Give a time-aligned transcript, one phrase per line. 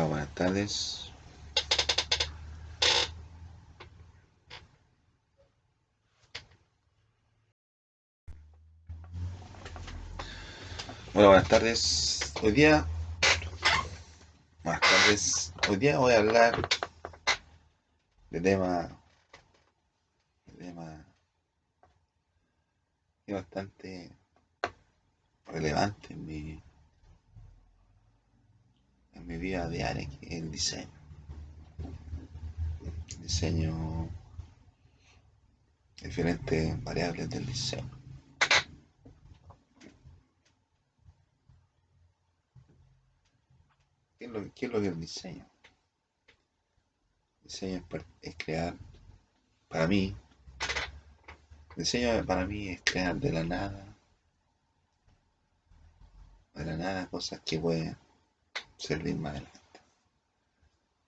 [0.00, 1.12] Buenas tardes.
[11.12, 12.32] Hola, buenas tardes.
[12.42, 12.86] Hoy día,
[14.64, 15.52] buenas tardes.
[15.68, 16.66] Hoy día voy a hablar
[18.30, 18.88] de tema,
[20.46, 21.06] de tema
[23.26, 24.10] bastante
[25.46, 26.62] relevante en mi,
[29.22, 30.90] en mi vida diaria, que es el diseño.
[33.20, 34.10] Diseño,
[36.02, 37.90] diferentes variables del diseño.
[44.18, 45.46] ¿Qué es lo, qué lo que es el diseño?
[47.44, 47.84] Diseño
[48.22, 48.76] es, crear,
[49.68, 50.16] para mí,
[51.76, 53.96] diseño para mí es crear de la nada,
[56.54, 58.01] de la nada cosas que pueden
[58.82, 59.60] servir más adelante.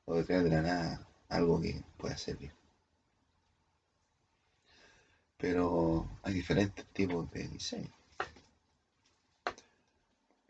[0.06, 2.52] O de crear de la nada algo que pueda servir.
[5.36, 7.92] Pero hay diferentes tipos de diseño.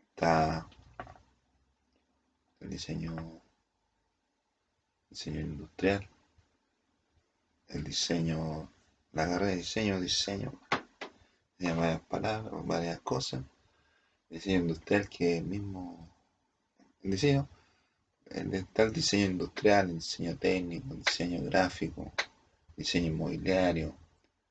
[0.09, 0.67] Está
[2.59, 3.41] el diseño,
[5.09, 6.07] diseño industrial,
[7.69, 8.71] el diseño,
[9.13, 10.53] la carrera de diseño, diseño,
[11.57, 13.43] tiene varias palabras, varias cosas.
[14.29, 16.14] Diseño industrial que el mismo,
[17.11, 17.47] diseño,
[18.25, 22.11] está el diseño industrial, el diseño técnico, el diseño gráfico,
[22.75, 23.95] diseño inmobiliario,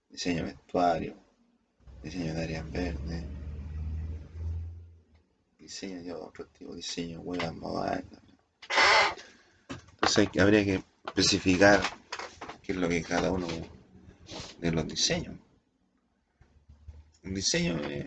[0.08, 1.16] diseño vestuario,
[2.02, 3.24] diseño de áreas verdes,
[5.58, 8.04] diseño de otro tipo, diseño web mobile.
[9.94, 11.80] Entonces habría que especificar
[12.62, 13.46] qué es lo que cada uno
[14.58, 15.34] de los diseños.
[17.24, 18.06] Un diseño es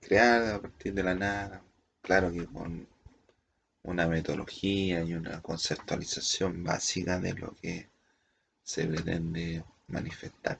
[0.00, 1.62] crear a partir de la nada,
[2.02, 2.86] claro que con
[3.82, 7.90] una metodología y una conceptualización básica de lo que
[8.62, 10.58] se pretende manifestar.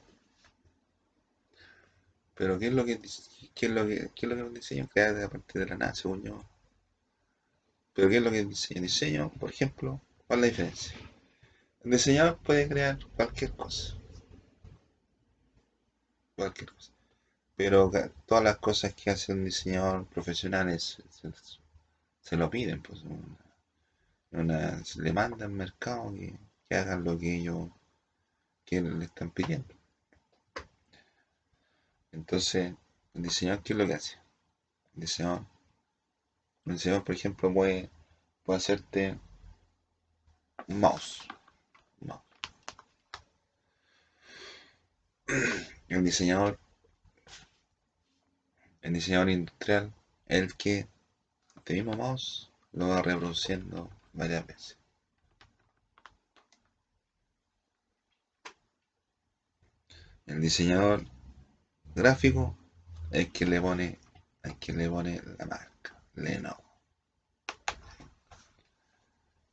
[2.35, 2.99] Pero ¿qué es lo que,
[3.55, 4.85] qué es lo que, qué es lo que un diseño?
[4.89, 6.43] Crear a partir de la nada, según yo.
[7.93, 8.81] Pero ¿qué es lo que es diseño?
[8.81, 10.97] Diseño, por ejemplo, ¿cuál es la diferencia?
[11.83, 13.95] El diseñador puede crear cualquier cosa.
[16.35, 16.91] Cualquier cosa.
[17.55, 17.91] Pero
[18.25, 20.97] todas las cosas que hace un diseñador profesional es-
[22.21, 23.37] se lo piden, pues una,
[24.31, 26.33] una- se le manda al mercado que,
[26.69, 27.69] que hagan lo que ellos
[28.65, 29.73] que le están pidiendo.
[32.11, 32.73] Entonces,
[33.13, 34.15] el diseñador, ¿qué es lo que hace?
[34.95, 35.45] El diseñador,
[36.65, 37.89] el diseñador, por ejemplo, puede,
[38.43, 39.17] puede hacerte
[40.67, 41.27] un mouse.
[42.01, 42.23] un mouse.
[45.89, 46.57] El diseñador,
[48.81, 49.93] el diseñador industrial,
[50.27, 50.87] el que
[51.61, 54.77] este mismo mouse lo va reproduciendo varias veces.
[60.25, 61.05] El diseñador
[61.93, 62.57] gráfico
[63.11, 63.99] es que le pone,
[64.41, 66.63] es que le pone la marca, Lenovo.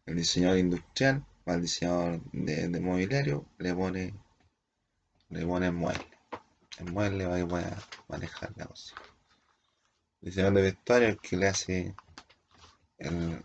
[0.06, 4.14] El diseñador industrial, el diseñador de, mobiliario, le pone,
[5.28, 6.18] le pone mueble.
[6.78, 8.94] El mueble va a manejar la cosa.
[10.20, 11.94] Diseñador de vestuario es el que le hace
[12.98, 13.44] el-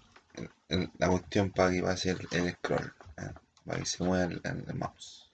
[0.97, 3.31] la cuestión para que pase el, el scroll, ¿eh?
[3.65, 5.29] para que se mueva el, mouse.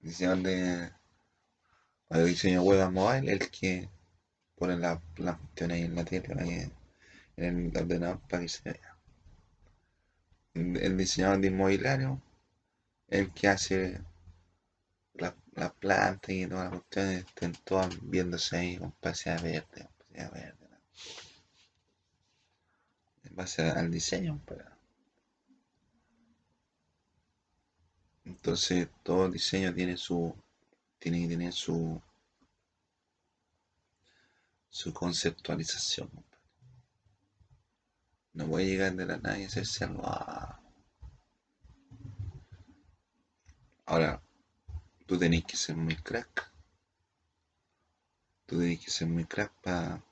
[0.00, 0.92] Diseñador de
[2.08, 3.88] para el diseño web mobile, el que
[4.56, 6.70] pone la, la cuestión ahí en la tele, que-
[7.36, 8.96] en el ordenador para que se vea.
[10.54, 12.20] El diseñador de inmobiliario,
[13.08, 14.00] el que hace
[15.14, 20.06] las la plantas y todas las cuestiones estén todas viéndose ahí con pasea verde, con
[20.08, 20.68] pasea verde.
[23.24, 24.60] En base al diseño, pues.
[28.24, 30.34] Entonces todo diseño tiene su.
[30.98, 32.00] tiene que tener su.
[34.70, 36.10] su conceptualización.
[38.34, 40.02] No puede llegar de la nada y hacerse algo.
[40.04, 40.58] ah.
[43.84, 44.22] Ahora,
[45.06, 46.50] tú tenés que ser muy crack.
[48.46, 50.02] Tú tenés que ser muy crack para.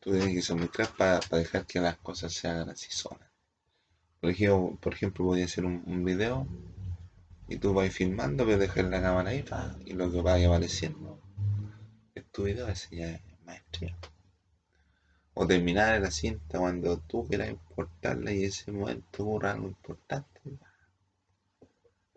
[0.00, 3.30] Tú tenés que ser muy crack para dejar que las cosas se hagan así solas.
[4.20, 6.46] Por ejemplo, por ejemplo, voy a hacer un, un video
[7.48, 11.20] y tú vas filmando, pero dejar la cámara ahí pa, y lo que vaya apareciendo
[12.14, 13.96] es tu video, ese ya es maestría.
[15.34, 20.31] O terminar la cinta cuando tú quieras importarla y ese momento ocurra algo importante.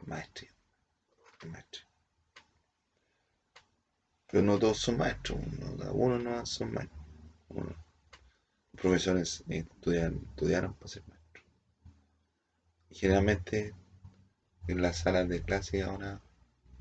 [0.05, 0.51] Maestría.
[1.51, 1.85] Maestría.
[4.27, 7.05] Pero no todos son maestros, uno, uno no son maestros.
[7.49, 11.45] Los profesores estudiaron para ser maestros.
[12.91, 13.73] generalmente
[14.67, 16.19] en las salas de clase ahora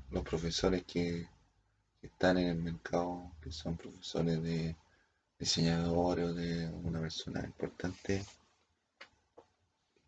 [0.09, 1.27] los profesores que,
[2.01, 4.75] están en el mercado, que son profesores de
[5.39, 8.23] diseñadores o de una persona importante,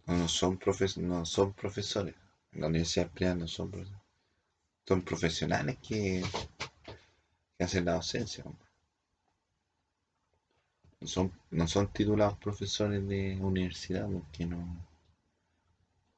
[0.05, 0.59] no son,
[0.97, 2.13] no son profesores.
[2.57, 3.71] En la universidad privada no son.
[4.83, 6.23] Son profesionales que,
[7.55, 8.43] que hacen la docencia.
[10.99, 14.87] No son, no son titulados profesores de universidad porque no,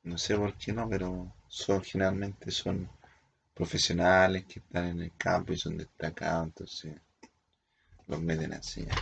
[0.03, 2.89] no sé por qué no, pero son generalmente son
[3.53, 6.95] profesionales que están en el campo y son destacados, entonces
[8.07, 8.95] los meten a enseñar.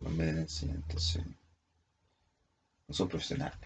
[0.00, 1.22] Los meten a enseñar, entonces
[2.88, 3.58] no son profesionales.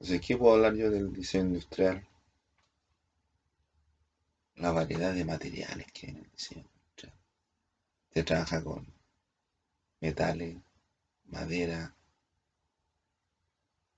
[0.00, 2.06] Entonces, ¿qué puedo hablar yo del diseño industrial?
[4.54, 7.14] La variedad de materiales que hay en el diseño industrial.
[8.14, 8.86] Se trabaja con
[10.00, 10.56] metales,
[11.24, 11.92] madera,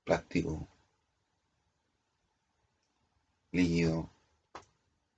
[0.04, 0.66] plástico,
[3.52, 4.10] líquido,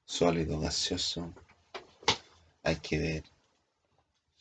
[0.05, 1.33] sólido, gaseoso.
[2.65, 3.25] Hay que ver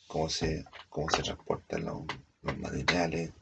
[0.08, 2.02] cómo se, cómo se transportan los,
[2.58, 3.32] materiales.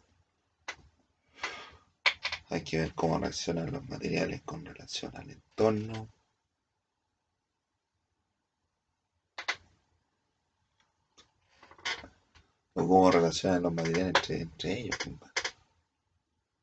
[2.50, 6.08] Hay que ver cómo reaccionan los materiales con relación al entorno.
[12.74, 14.98] O cómo relacionan los materiales entre, ellos.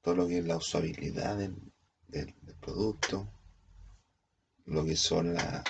[0.01, 3.28] Todo lo que es la usabilidad del producto
[4.68, 5.63] lo que son la,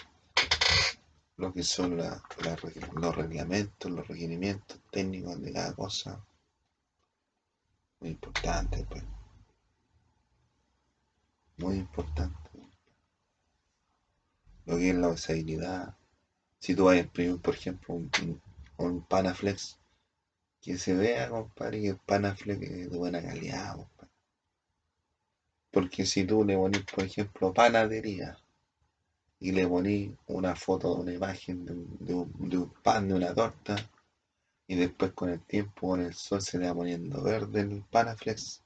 [1.38, 6.26] lo que son los reglamentos, los requerimientos técnicos de cada cosa.
[8.00, 9.04] Muy importante, pues.
[11.58, 12.50] Muy importante.
[14.66, 15.96] Lo que es la usabilidad.
[16.60, 18.12] Si tú vas a imprimir, por ejemplo, un,
[18.78, 19.80] un, Panaflex,
[20.62, 24.12] que se vea, compadre, que el Panaflex es de buena calidad, compadre.
[25.72, 28.38] Porque si tú le pones, por ejemplo, panadería,
[29.40, 33.76] y le poní una foto de una imagen de un, pan, de una torta,
[34.68, 38.62] y después con el tiempo, con el sol se le va poniendo verde el panaflex,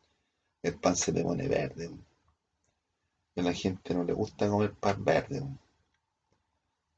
[0.63, 1.89] el pan se le pone verde.
[3.35, 5.39] Y a la gente no le gusta comer pan verde.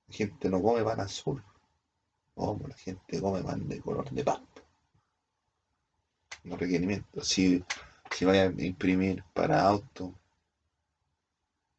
[0.07, 1.43] La gente no come pan azul.
[2.35, 4.45] la gente come pan de color de pan.
[6.43, 7.27] Los requerimientos.
[7.27, 7.63] Si,
[8.11, 10.13] si vaya a imprimir para auto,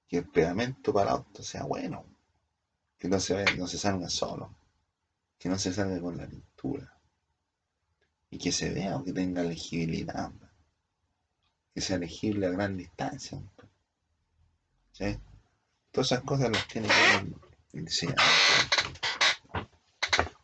[0.09, 2.05] que el pegamento para auto sea bueno,
[2.99, 4.55] que no se, no se salga solo,
[5.39, 6.99] que no se salga con la pintura,
[8.31, 10.33] y que se vea o que tenga legibilidad,
[11.75, 13.43] que sea legible a gran distancia.
[14.97, 18.23] Todas esas cosas las tiene que el diseñador.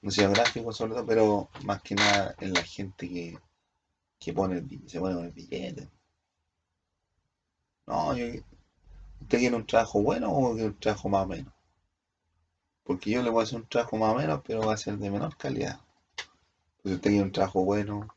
[0.02, 3.38] Un diseño gráfico sobre todo, pero más que nada en la gente que,
[4.18, 5.88] que pone se pone con el billete.
[7.86, 8.26] No, yo,
[9.20, 11.54] ¿Usted quiere un trabajo bueno o quiere un trabajo más o menos?
[12.82, 14.98] Porque yo le voy a hacer un trabajo más o menos, pero va a ser
[14.98, 15.78] de menor calidad.
[16.82, 18.08] Si usted quiere un trabajo bueno,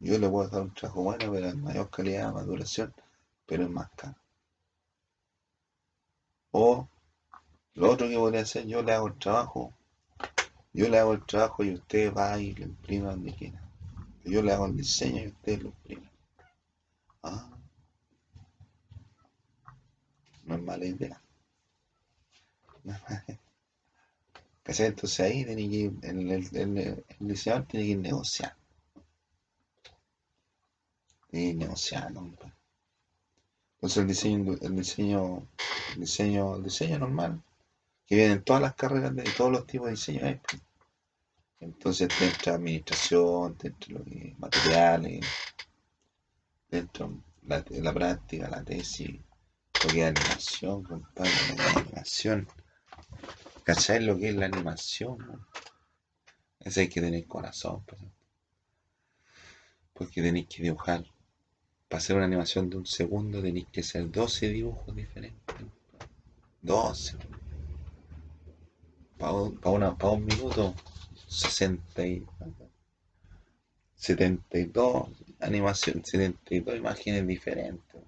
[0.00, 2.92] yo le voy a dar un trabajo bueno, pero de mayor calidad, más duración,
[3.46, 4.16] pero es más caro.
[6.50, 6.88] O
[7.74, 9.72] lo otro que podría hacer, yo le hago el trabajo,
[10.72, 13.62] yo le hago el trabajo y usted va y lo imprime donde quiera.
[14.24, 16.10] Yo le hago el diseño y usted lo imprime.
[17.22, 17.50] Ah,
[20.44, 21.20] no es mala idea.
[24.66, 28.56] Entonces ahí tiene que el, el, diseñador tiene que ir negociando.
[31.30, 32.30] Tiene que ir negociando.
[33.78, 35.46] Entonces el diseño, el diseño,
[35.96, 37.40] diseño, diseño normal,
[38.04, 40.62] que viene en todas las carreras de todos los tipos de diseño pues.
[41.60, 45.24] Entonces dentro administración, dentro de materiales,
[46.68, 49.20] dentro la, la práctica, la tesis,
[49.84, 52.48] lo que es animación, compadre, la animación.
[53.62, 55.46] ¿Cachai lo que es la animación?
[56.58, 58.00] Eso hay que tener corazón, pues.
[59.92, 61.04] porque tenéis que dibujar.
[61.88, 65.56] Para hacer una animación de un segundo tenéis que hacer 12 dibujos diferentes.
[66.62, 67.16] 12.
[69.16, 70.74] Para un, para un minuto,
[71.28, 72.26] 60 y,
[73.96, 75.08] 72
[75.40, 78.02] animación, 72 imágenes diferentes.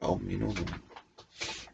[0.00, 0.62] A un minuto.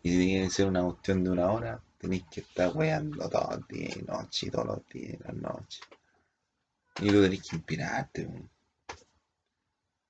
[0.03, 3.57] Y si tiene que ser una cuestión de una hora, tenéis que estar weando todos
[3.57, 5.81] los días y noche, todos los días y las noches.
[7.01, 8.29] Y tú tenéis que inspirarte,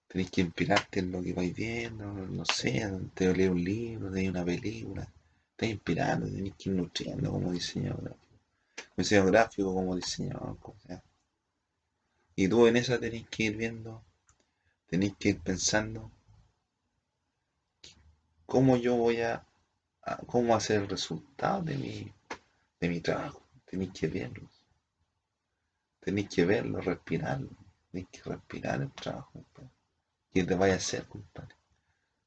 [0.09, 4.31] Tenéis que inspirarte en lo que vais viendo, no sé, te leer un libro, de
[4.31, 5.13] una película,
[5.51, 8.41] Estás inspirando, tenés que ir nutriendo como diseñador gráfico.
[8.97, 10.57] Diseñador gráfico como diseñador.
[12.37, 14.05] Y tú en esa tenés que ir viendo,
[14.89, 16.11] tenés que ir pensando
[18.47, 19.45] cómo yo voy a,
[20.27, 22.13] cómo hacer el resultado de mi,
[22.81, 23.43] de mi trabajo.
[23.65, 24.49] Tenéis que verlo.
[26.05, 27.49] Tenéis que verlo, respirarlo.
[27.91, 29.71] Tenéis que respirar el trabajo, compadre.
[30.33, 31.55] Que te vaya a hacer, compadre.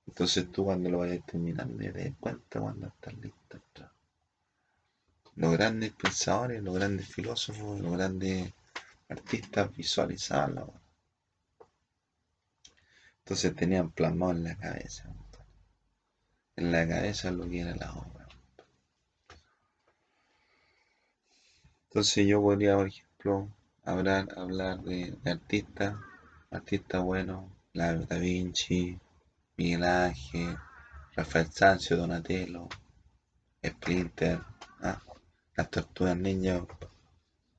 [0.07, 3.95] Entonces tú cuando lo vayas terminando te das cuenta cuando estás listo el trabajo.
[5.35, 8.51] Los grandes pensadores, los grandes filósofos, los grandes
[9.09, 10.81] artistas visualizaban la obra.
[13.19, 15.45] Entonces tenían plasmado en la cabeza, compadre.
[16.55, 18.27] En la cabeza lo que era la obra.
[21.89, 23.51] Entonces yo podría, por ejemplo,
[23.87, 25.95] hablar, hablar de, artistas,
[26.51, 28.99] artistas buenos, la Da Vinci,
[29.55, 30.57] Miguel Ángel,
[31.15, 32.67] Rafael Sancio, Donatello,
[33.65, 34.41] Splinter,
[34.81, 35.01] ah,
[35.55, 36.63] las tortugas ninjas,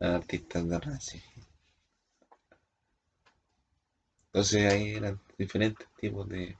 [0.00, 1.20] artistas de Racing.
[4.26, 6.56] Entonces ahí eran diferentes tipos de,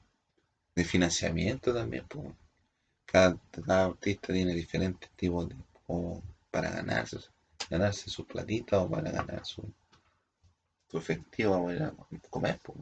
[0.75, 2.07] de financiamiento también.
[2.09, 2.33] Pues.
[3.05, 3.39] Cada,
[3.85, 5.57] artista tiene diferentes tipos de
[6.51, 7.19] para ganarse
[7.71, 9.63] ganarse su platita o para ganar su,
[10.89, 11.93] su efectivo para
[12.31, 12.61] comer.
[12.63, 12.79] Pues.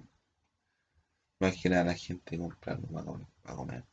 [1.40, 3.84] No es que a la gente comprarlo para comer,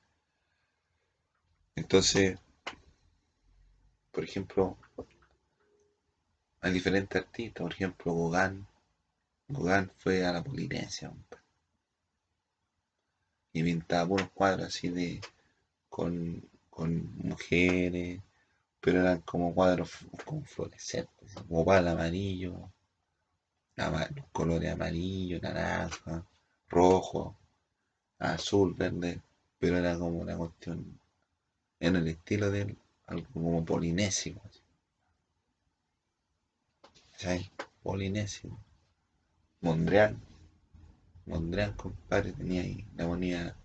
[1.75, 2.37] Entonces,
[4.11, 4.77] por ejemplo,
[6.61, 8.65] hay diferentes artistas, por ejemplo, Gauguin.
[9.49, 11.11] Gauguin fue a la Polinesia
[13.53, 15.21] y pintaba unos cuadros así de
[15.87, 18.19] con, con mujeres,
[18.83, 19.91] pero eran como cuadros
[20.25, 22.69] con fluorescentes, el amarillo,
[24.33, 26.25] colores amarillo, naranja,
[26.67, 27.37] rojo,
[28.19, 29.21] azul, verde,
[29.57, 30.99] pero era como una cuestión
[31.79, 32.75] en el estilo de
[33.07, 34.35] algo como polinesio.
[37.15, 37.49] ¿Sabes?
[37.83, 38.49] Polinesio.
[39.61, 40.21] Mondrian.
[41.25, 43.55] Mondrian, compadre, tenía ahí, le ponía,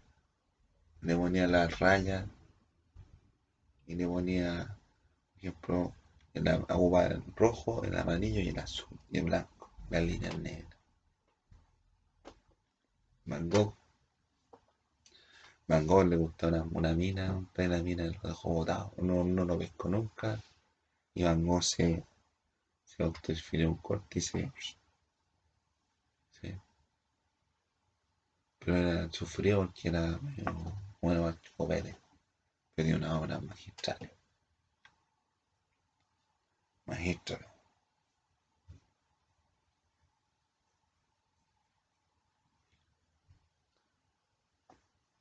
[1.00, 2.24] le ponía las rayas
[3.88, 4.77] y le ponía
[5.38, 5.92] ejemplo,
[6.34, 10.76] el agua rojo, el amarillo y el azul, y el blanco, la línea negra.
[13.26, 13.74] Van Gogh.
[16.08, 20.42] Le gustó una, mina, la mina lo dejó botado, no, no lo pescó nunca,
[21.14, 22.04] y Van Gogh se,
[22.84, 23.04] se
[23.66, 24.20] un corte.
[24.20, 24.42] Sí.
[28.58, 30.18] Pero era sufrió porque era
[31.00, 31.36] bueno,
[31.68, 31.96] Pérez,
[32.74, 34.10] pero una obra magistral.
[36.88, 37.38] Magistro.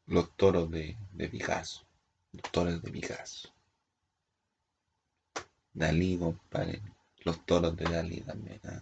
[0.05, 1.85] Los toros de, de Picasso.
[2.31, 3.53] Los toros de Picasso.
[5.73, 6.81] Dalí, compadre.
[7.25, 8.61] Los toros de Dalí también.
[8.63, 8.81] ¿ah?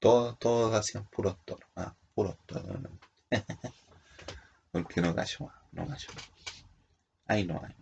[0.00, 1.70] Todos, todos hacían puros toros.
[1.76, 1.94] ¿ah?
[2.14, 2.80] Puros toros.
[4.72, 5.62] Porque no cayó más.
[5.70, 6.64] No cayó más.
[7.26, 7.76] Ahí no hay.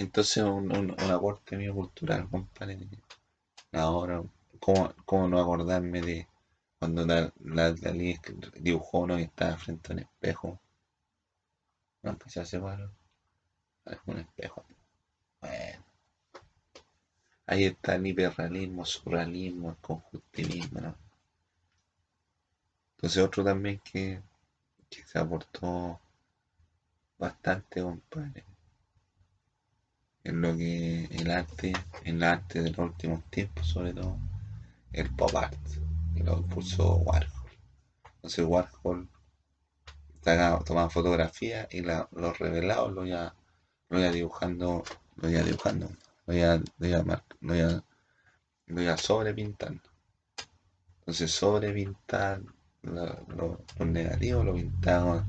[0.00, 2.88] Entonces, un, un, aporte mío cultural, compadre.
[3.72, 4.22] Ahora,
[4.58, 6.26] ¿cómo, ¿cómo, no acordarme de
[6.78, 10.58] cuando la, la, dibujó uno que estaba frente a un espejo?
[12.02, 14.64] No empecé a hacer un espejo.
[15.42, 15.84] Bueno.
[17.44, 20.96] Ahí está el hiperrealismo, surrealismo, el conjuntivismo, ¿no?
[22.96, 24.22] Entonces otro también que,
[24.88, 26.00] que se aportó
[27.18, 28.49] bastante, compadre
[30.24, 31.72] en lo que el arte,
[32.04, 34.18] el arte de los últimos tiempos, sobre todo
[34.92, 35.56] el pop art,
[36.14, 37.30] que lo impulsó Warhol.
[38.16, 39.08] Entonces Warhol
[40.22, 43.34] tomaba fotografías y los revelados lo iba,
[43.88, 44.84] lo iba dibujando,
[45.16, 45.90] lo iba dibujando,
[46.26, 47.84] lo iba, lo iba, lo iba,
[48.66, 49.82] lo iba sobrepintando.
[51.00, 52.42] Entonces sobrepintar
[52.82, 55.24] los negativos lo pintaba,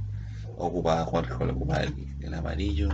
[0.57, 2.89] ocupaba Warhol, ocupaba el amarillo,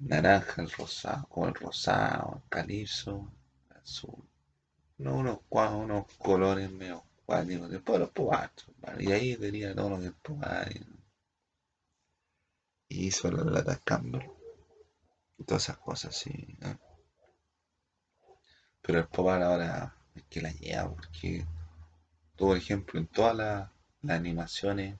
[0.00, 3.30] naranja, el rosado, el rosado, el calipso,
[3.70, 4.24] el azul.
[4.98, 10.06] No, unos, unos colores medio cuáticos, después los pobachos, y ahí tenía todo lo que
[10.06, 10.86] el
[12.88, 14.36] y hizo la lata cambio
[15.38, 16.56] y todas esas cosas sí.
[18.82, 21.44] Pero el popar ahora es que la lleva porque
[22.36, 23.70] tú, por ejemplo, en todas las,
[24.02, 24.98] las animaciones,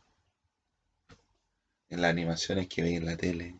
[1.88, 3.56] en las animaciones que veis en la tele,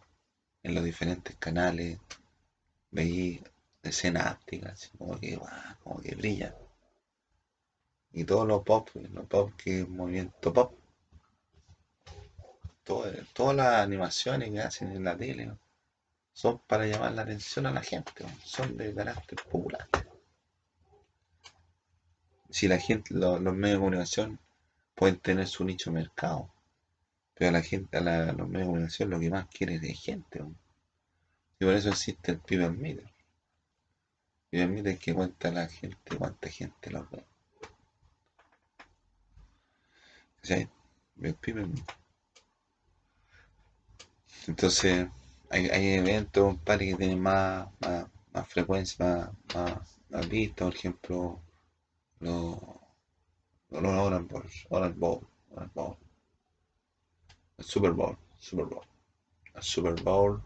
[0.66, 1.96] en los diferentes canales,
[2.90, 3.40] veí
[3.84, 5.38] escenas ápticas, como que,
[5.84, 6.54] como que brillan.
[8.12, 10.74] Y todo lo pop, lo pop que es movimiento pop,
[12.82, 15.52] todas las animaciones que hacen en la tele
[16.32, 19.86] son para llamar la atención a la gente, son de carácter popular.
[22.50, 24.40] Si la gente, los medios de comunicación
[24.96, 26.50] pueden tener su nicho mercado,
[27.36, 30.42] pero a la gente, a, los medios de comunicación lo que más quiere es gente.
[31.60, 33.12] Y por eso existe el People Meter.
[34.50, 37.24] El Meter que cuenta la gente, cuánta gente lo ve.
[40.42, 40.66] Sea,
[41.20, 41.68] el People
[44.46, 45.08] Entonces,
[45.50, 47.68] hay, hay eventos, padre, que tienen más,
[48.32, 51.40] más, frecuencia, más, más, vista, por ejemplo,
[52.20, 52.56] los,
[53.70, 56.05] los Orange Bowl, Orange Bowl, Orange Bowl,
[57.58, 58.84] Super Bowl, Super Bowl,
[59.54, 60.42] el Super Bowl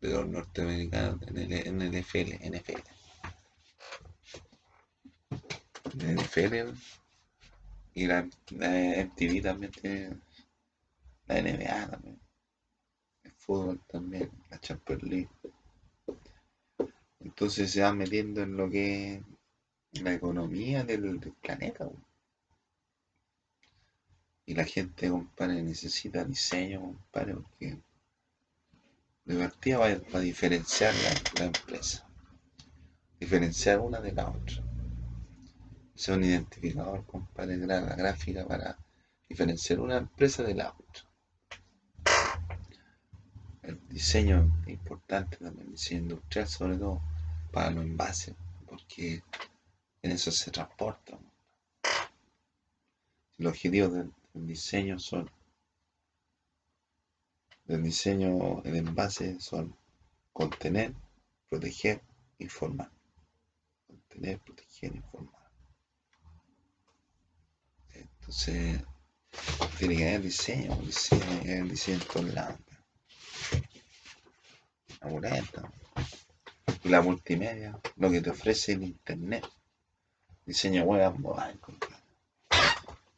[0.00, 2.82] de los norteamericanos en el, el NFL, NFL.
[6.00, 6.78] El NFL
[7.94, 10.20] y la, la MTV también tiene
[11.26, 12.28] la NBA también
[13.48, 15.30] fútbol también, la Champions League.
[17.20, 19.22] Entonces se va metiendo en lo que
[19.92, 21.88] es la economía del, planeta.
[24.48, 27.78] Y la gente, compadre, necesita diseño, compadre, porque
[29.26, 30.94] de partida va, a diferenciar
[31.38, 32.08] la, empresa.
[33.20, 34.64] Diferenciar una de la otra.
[35.94, 38.78] Es un identificador, compadre, la gráfica para
[39.28, 41.08] diferenciar una empresa de la otra
[43.68, 47.02] el diseño es importante también, el diseño industrial sobre todo
[47.52, 48.34] para los envases,
[48.66, 49.22] porque
[50.02, 51.18] en eso se transporta.
[53.36, 54.10] Los objetivos del,
[54.46, 55.30] diseño son,
[57.64, 59.76] del diseño, el envase son
[60.32, 60.94] contener,
[61.48, 62.02] proteger,
[62.38, 62.90] informar.
[63.86, 65.50] Contener, proteger, informar.
[67.92, 68.82] Entonces,
[69.78, 72.60] tiene que haber diseño, diseño, diseño en todos lados
[76.84, 79.44] y la multimedia, lo que te ofrece el internet.
[80.44, 81.58] Diseño web, mobile,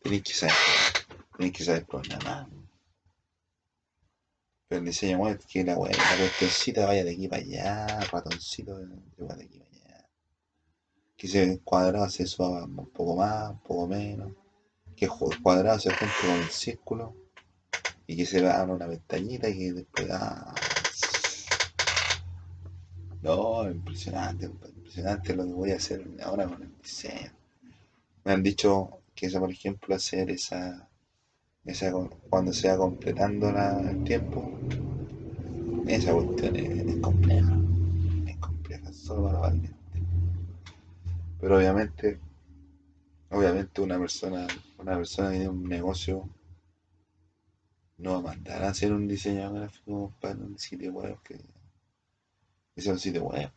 [0.03, 0.55] Tienes que saber,
[1.41, 2.47] tienes que saber programar.
[4.69, 8.79] Pero el diseño web, que la web, la cuestioncita vaya de aquí para allá, ratoncito
[8.79, 10.09] de aquí para allá.
[11.17, 14.33] Que ese cuadrado se suba un poco más, un poco menos.
[14.95, 17.17] Que el cuadrado se junte con el círculo
[18.07, 20.55] y que se vea una pestañita y que después ah,
[23.23, 27.33] no, impresionante, impresionante lo que voy a hacer ahora con el diseño.
[28.25, 30.90] Me han dicho que por ejemplo, hacer esa,
[31.65, 31.93] esa
[32.29, 34.59] cuando se va completando el tiempo,
[35.87, 37.59] esa cuestión es, compleja,
[38.27, 39.77] es compleja, solo para valientes.
[41.41, 42.19] Pero obviamente,
[43.31, 44.47] obviamente una persona,
[44.79, 46.29] una persona que tiene un negocio
[47.99, 51.39] no va a mandar a hacer un diseño gráfico para un sitio web que
[52.77, 53.51] es un sitio web.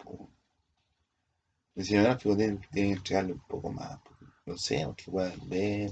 [1.75, 3.99] El diseño gráfico tiene, que entregarle un poco más,
[4.45, 5.91] no sé, que puedan ver,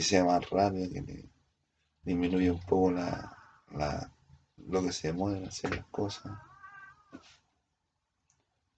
[0.00, 1.28] que sea más rápido, que le
[2.00, 3.36] disminuya un poco la,
[3.70, 4.10] la,
[4.56, 6.32] lo que se demora hacer las cosas,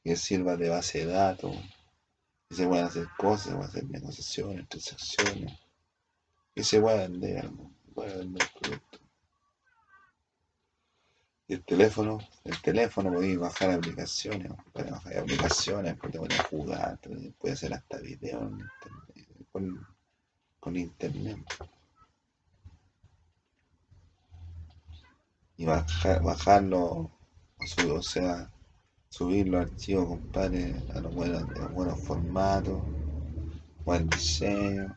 [0.03, 1.55] que sirva de base de datos,
[2.49, 5.53] que se puedan hacer cosas, se puedan hacer negociaciones, transacciones,
[6.57, 8.99] que se pueda vender algo, pueda vender producto
[11.47, 16.99] el teléfono, el teléfono podéis bajar aplicaciones, para bajar aplicaciones, podéis jugar,
[17.39, 18.51] puede hacer hasta video
[19.53, 19.92] con,
[20.71, 21.45] internet.
[25.57, 27.11] Y bajar, bajarlo,
[27.59, 28.51] o sea,
[29.09, 31.45] subir los archivos, compadre, a los buenos,
[31.75, 32.81] buenos formatos,
[33.85, 34.97] buen diseño,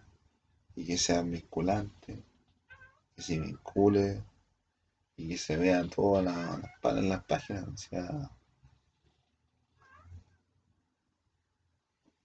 [0.75, 2.23] y que sea vinculante,
[3.15, 4.23] que se vincule
[5.17, 8.32] y que se vean todas las, las, las páginas, o sea,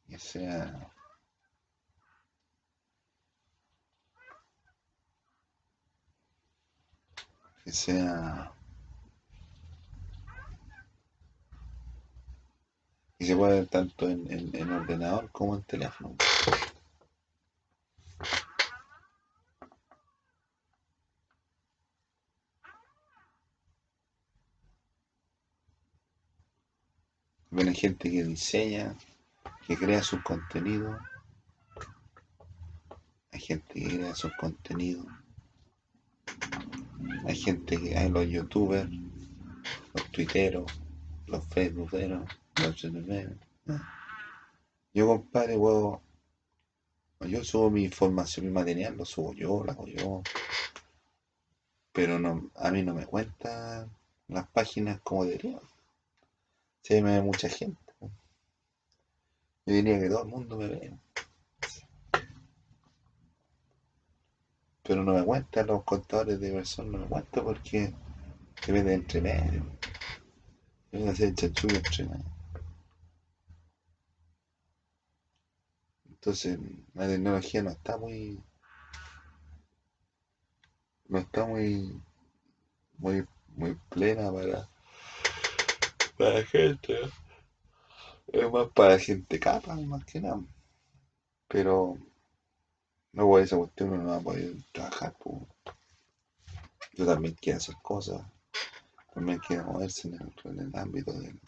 [0.09, 0.93] que sea
[7.71, 8.53] que sea
[13.19, 16.17] y se puede ver tanto en, en, en ordenador como en teléfono.
[27.53, 28.97] hay gente que diseña,
[29.67, 30.99] que crea sus contenidos.
[33.31, 35.20] Hay gente que crea sus contenidos.
[37.27, 38.91] Hay gente que hay los youtubers,
[39.95, 40.71] los twitteros,
[41.27, 42.29] los facebookeros,
[42.63, 43.37] los youtuberos.
[44.93, 46.03] Yo, compadre, puedo.
[47.21, 50.23] Yo subo mi información, mi material, lo subo yo, lo hago yo.
[51.93, 53.91] pero no, a mí no me cuentan
[54.29, 55.61] las páginas como deberían.
[56.83, 57.79] Sí, me ve mucha gente.
[59.67, 60.99] Yo diría que todo el mundo me ve.
[64.83, 67.93] Pero no me cuentan los contadores de personas, no me cuentan porque
[68.61, 69.65] se de entre medio.
[70.93, 72.41] Deben hacer chanchullo entre medio.
[76.09, 76.59] Entonces,
[76.95, 78.39] la tecnología no está muy.
[81.09, 81.99] No está muy.
[82.99, 83.25] Muy,
[83.57, 84.69] muy plena para.
[86.19, 86.95] Para la gente.
[88.27, 90.43] Es más para la gente capa, más que nada.
[91.49, 91.97] Pero.
[93.13, 95.15] No por esa cuestión no va a poder trabajar.
[96.95, 98.23] Yo también quiero hacer cosas
[99.13, 101.41] también quiere moverse en el, ámbito del,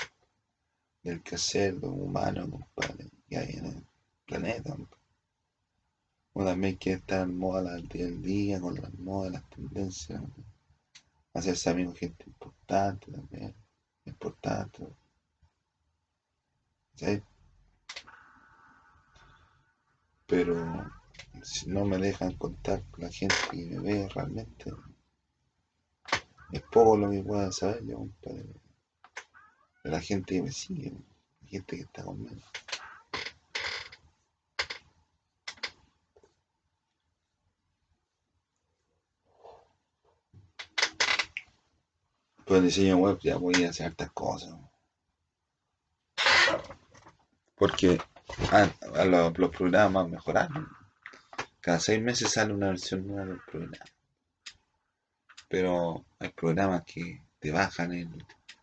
[1.03, 3.87] del quehacer humano, compadre, que hay en el
[4.27, 4.77] planeta.
[6.35, 10.23] O también quiere estar en moda al día al día, con las modas, las tendencias.
[11.35, 13.55] Hacerse amigo de gente importante también,
[14.05, 14.87] importante.
[16.95, 17.23] ¿Sí?
[20.27, 20.91] Pero
[21.43, 24.73] si no me dejan contar con la gente que me ve realmente,
[26.53, 28.61] es poco lo que pueda saber yo, compadre.
[29.85, 30.93] La gente que me sigue,
[31.41, 32.41] la gente que está conmigo.
[42.45, 44.55] Pues el diseño web ya voy a hacer hartas cosas.
[47.57, 47.99] Porque
[48.51, 48.69] ah,
[49.07, 50.82] los, los, programas mejoraron.
[51.63, 53.79] Cada seis meses sale una versión nueva del programa
[55.53, 58.09] pero hay programas que te bajan el,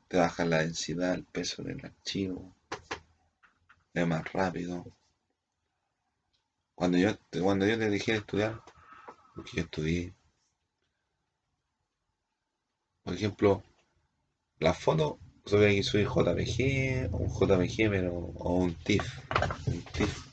[0.07, 2.55] te bajan la densidad, el peso del archivo,
[3.93, 4.83] es más rápido.
[6.73, 7.12] Cuando yo,
[7.43, 8.63] cuando yo te dejé estudiar,
[9.35, 10.15] porque yo estudié,
[13.03, 13.63] por ejemplo,
[14.57, 19.19] la foto, sobre que soy JPG, un JPG, pero, o un TIFF,
[19.67, 20.29] un TIFF.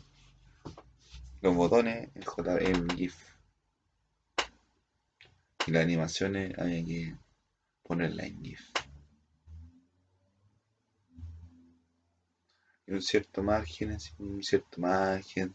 [1.43, 3.17] Los botones, el, J, el GIF.
[5.67, 7.17] Y las animaciones hay que
[7.83, 8.61] ponerla en GIF.
[12.87, 15.55] Y un cierto margen, un cierto margen.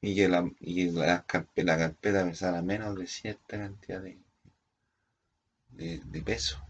[0.00, 1.24] Y que la, y la,
[1.56, 4.18] la carpeta pesara menos de cierta cantidad de,
[6.04, 6.62] de, peso.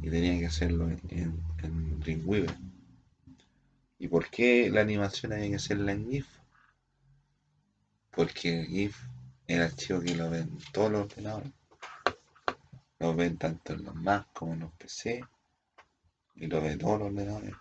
[0.00, 1.00] Y tenía que hacerlo en,
[1.62, 2.56] en Dreamweaver.
[3.98, 6.35] ¿Y por qué la animación hay que hacerla en GIF?
[8.16, 8.96] Porque GIF
[9.46, 11.52] el archivo que lo ven todos los ordenadores.
[12.98, 15.22] Lo ven tanto en los Mac como en los PC.
[16.36, 17.52] Y lo ven todos los ordenadores.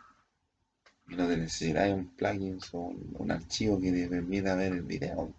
[1.09, 5.33] Y no te necesitáis un plugin o un, archivo que te permita ver el video.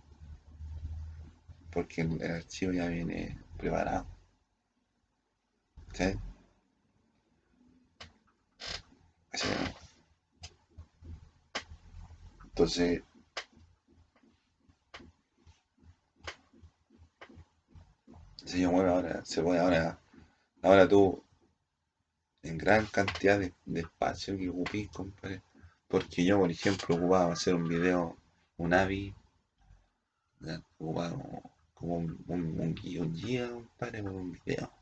[1.70, 4.06] Porque el, archivo ya viene preparado.
[5.94, 6.12] ¿Sí?
[12.44, 13.02] Entonces,
[18.46, 20.00] se ahora, se puede ahora,
[20.62, 21.22] ahora tú,
[22.42, 25.42] en gran cantidad de, espacio que ocupís, compadre,
[25.88, 28.16] porque yo, por ejemplo, ocupaba hacer un video,
[28.56, 29.14] un AVI,
[30.78, 31.10] ocupaba
[31.74, 34.72] como un, un, un, giga, compadre, por un video.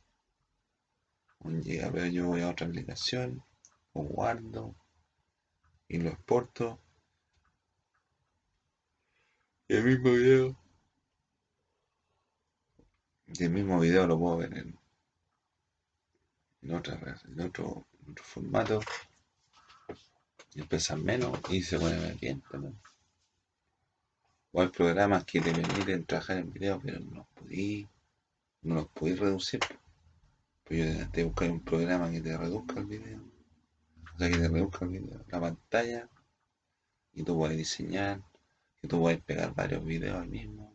[1.41, 3.43] Un giga, pero yo voy a otra aplicación,
[3.95, 4.75] lo guardo
[5.89, 6.79] y lo exporto.
[9.69, 10.64] Y el mismo video
[13.41, 14.79] el mismo video lo puedo ver en,
[16.63, 18.81] en, otra, en, otro, otro formato.
[20.55, 22.79] Y pesan menos y se puede ver bien también.
[24.53, 27.89] O hay programas que te permiten trabajar en video, pero no los podí,
[28.63, 29.61] no los podí reducir.
[30.63, 33.21] Pues yo te buscar un programa que te reduzca el video.
[34.15, 36.09] O sea, que te reduzca el video, la pantalla.
[37.15, 38.23] Y tú puedes diseñar,
[38.81, 40.74] que tú puedes pegar varios videos al mismo.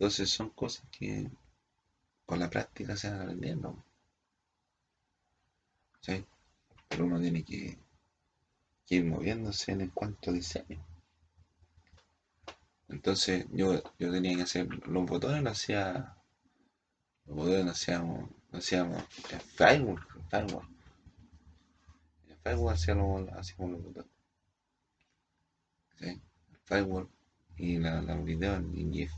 [0.00, 1.30] Entonces son cosas que
[2.24, 3.84] con la práctica se van aprendiendo.
[6.00, 6.24] ¿Sí?
[6.88, 7.78] Pero uno tiene que,
[8.88, 10.82] ir moviéndose en cuanto diseño.
[12.88, 16.16] Entonces yo, yo tenía que hacer los botones, lo hacía.
[17.26, 20.70] Los botones lo hacíamos, lo hacíamos en Framework, en Framework.
[22.26, 24.10] En Framework hacíamos, hacíamos los botones.
[25.98, 26.08] ¿Sí?
[26.08, 27.10] En Framework
[27.58, 29.12] y la, la video en GIF.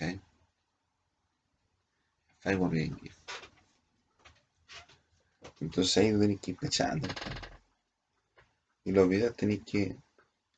[0.00, 0.18] ¿Sí?
[2.38, 2.98] Firewall bien.
[5.60, 7.06] Entonces ahí tenéis que ir cachando.
[8.84, 9.96] Y los videos tenéis que.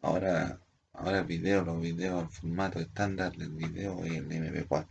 [0.01, 0.61] Ahora
[0.95, 4.87] Ahora video, los videos, el formato estándar del video es el MP4.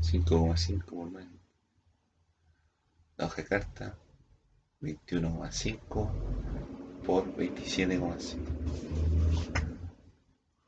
[0.02, 1.40] 5,5 por menos.
[3.16, 3.98] La hoja de carta
[4.80, 6.10] 21,5
[7.04, 8.38] por 27,5.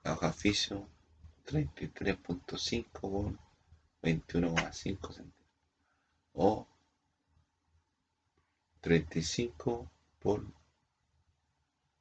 [0.04, 0.88] La hoja oficio
[1.46, 3.38] 33.5 por
[4.02, 5.34] 21,5 centímetros.
[6.32, 6.66] O
[8.80, 10.46] 35 por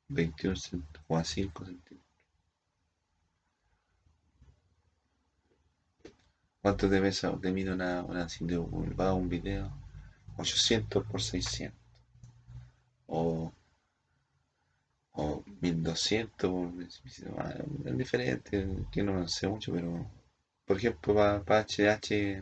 [0.09, 2.12] 21,5 centímetros.
[6.63, 8.25] ¿Cuánto te pesa te mide una, una
[8.97, 9.69] va un video?
[10.37, 11.77] 800 por 600.
[13.07, 13.51] O,
[15.11, 16.71] o 1200 por...
[16.81, 20.09] Es diferente, que no sé mucho, pero...
[20.65, 22.41] Por ejemplo, para, HDH,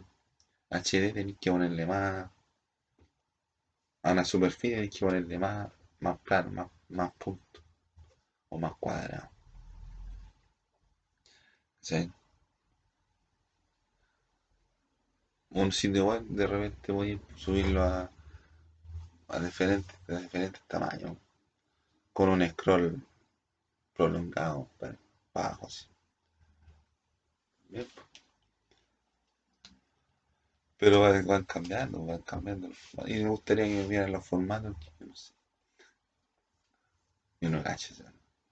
[0.69, 2.29] HD tenéis que ponerle más...
[4.03, 7.63] A una superficie tenéis que ponerle más, más plano, más, más puntos.
[8.49, 9.31] O más cuadrado.
[11.81, 12.12] ¿Sí?
[15.51, 18.09] Un sitio web, de repente voy a subirlo a,
[19.27, 21.17] a diferentes, diferentes tamaños,
[22.13, 23.05] con un scroll
[23.93, 24.97] prolongado para
[25.33, 25.67] abajo.
[30.77, 32.69] Pero van, cambiando, van cambiando.
[33.05, 35.33] Y me gustaría que vieran los formatos, no sé.
[37.39, 37.93] Yo no gacho,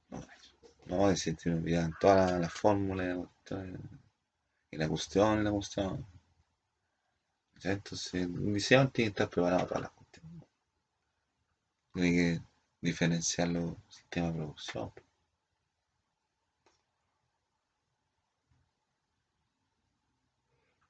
[0.10, 0.56] no gacho.
[0.86, 3.18] No, decir me olvidan todas las fórmulas
[4.72, 6.06] y la cuestión, la cuestión.
[7.64, 10.44] Entonces, el diseño tiene que estar preparado para las cuestiones.
[11.94, 12.42] Tiene que
[12.82, 14.92] diferenciar los sistemas de producción.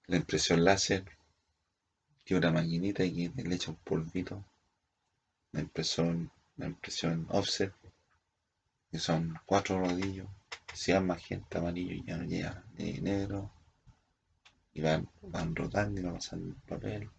[0.07, 1.05] La impresión láser,
[2.25, 4.43] que una maquinita y que le echa un polvito.
[5.51, 7.73] La impresión, la impresión offset,
[8.91, 10.27] que son cuatro rodillos,
[10.73, 13.51] si magenta, amarillo y negro
[14.73, 17.09] y van, van rotando y van pasando el papel.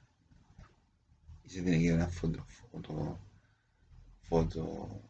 [1.44, 3.18] Y se tiene que ir una foto, foto,
[4.22, 5.02] foto,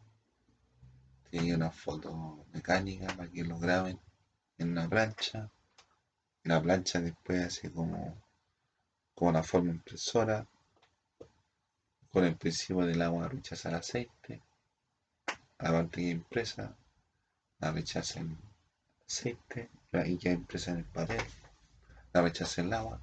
[1.29, 3.99] tiene que ir una foto mecánica para que lo graben
[4.57, 5.49] en una plancha.
[6.43, 8.21] La plancha después hace como,
[9.13, 10.47] como la forma impresora,
[12.11, 14.41] con el principio del agua rechaza el aceite,
[15.59, 16.75] la parte que impresa
[17.59, 18.35] la rechaza el
[19.07, 19.69] aceite
[20.07, 21.21] y ya impresa en el papel
[22.13, 22.99] la rechaza el agua.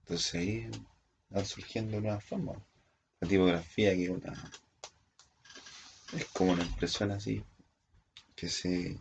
[0.00, 0.70] Entonces ahí
[1.30, 2.58] van surgiendo nuevas formas.
[3.20, 4.32] La tipografía que una,
[6.12, 7.44] es como una impresión así
[8.34, 8.96] que se,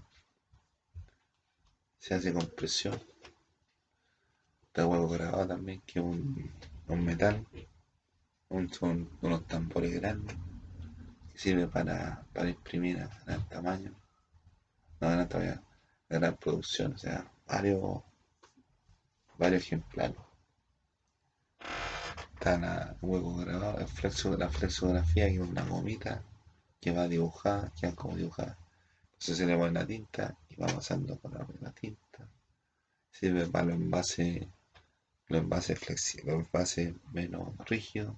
[2.00, 3.00] se hace con presión.
[4.64, 6.52] Está huevo grabado también que un,
[6.88, 7.46] un metal,
[8.72, 10.36] son unos tambores grandes
[11.32, 13.92] que sirve para, para imprimir a gran tamaño,
[15.00, 15.64] no gran tamaño,
[16.10, 18.04] gran producción, o sea, varios
[19.38, 20.18] varios ejemplares.
[22.34, 26.24] Está la hueco grabado, el la flexografía, que es una gomita
[26.80, 28.58] que va dibujada, queda como dibujada.
[29.14, 32.30] Entonces se le pone la tinta y va pasando con la, tinta.
[33.12, 34.48] Sirve para los envases,
[35.28, 38.16] los envases flexibles, los envases menos rígidos.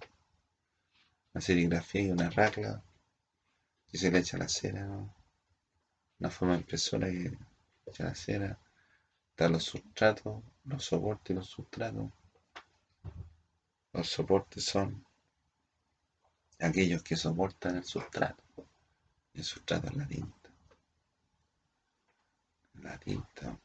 [1.33, 2.83] Una serigrafía y una racla.
[3.91, 4.85] Y se le echa la cera,
[6.19, 7.37] Una forma impresora que
[7.87, 8.59] echa la cera.
[9.39, 12.11] Están los sustratos, los soportes y los sustratos.
[13.93, 15.05] Los soportes son
[16.59, 18.43] aquellos que soportan el sustrato.
[19.33, 20.49] el sustrato es la tinta.
[22.81, 23.57] La tinta.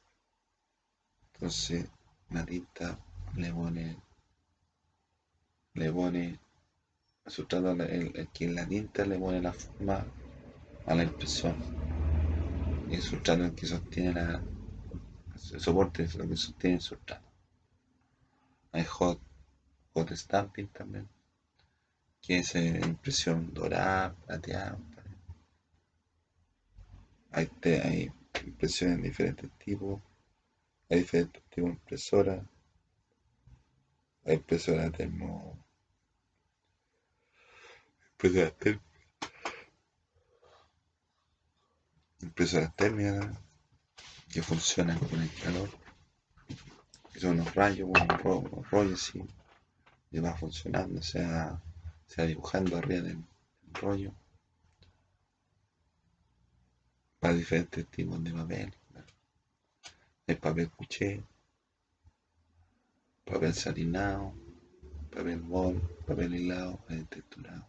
[1.32, 1.88] Entonces,
[2.30, 2.96] la tinta
[3.34, 3.96] le pone,
[5.72, 6.38] le pone,
[7.24, 10.06] el sustrato, el, que la tinta le pone la forma
[10.86, 11.56] a la impresión.
[12.88, 14.40] Y el sustrato el que sostiene la,
[15.52, 17.28] el soporte es lo que sostiene el sustrato.
[18.72, 19.20] Hay hot,
[19.92, 21.08] hot stamping también,
[22.20, 24.78] que es eh, impresión dorada, plateada.
[27.32, 28.12] Hay, hay
[28.44, 30.00] impresiones de diferentes tipos,
[30.88, 32.46] hay diferentes tipos de impresoras,
[34.24, 35.64] hay impresoras termo,
[38.12, 38.82] impresoras térmicas,
[42.20, 43.44] impresoras térmicas
[44.34, 45.70] que funcionan con el calor,
[47.12, 49.12] que son unos rayos, unos rollos
[50.10, 51.62] y va funcionando, se va,
[52.26, 53.24] dibujando arriba del
[53.74, 54.12] rollo
[57.20, 58.74] para diferentes tipos de papel.
[60.26, 61.22] Hay papel cuché,
[63.24, 64.34] papel satinado,
[65.12, 67.68] papel bol, papel hilado, papel texturado.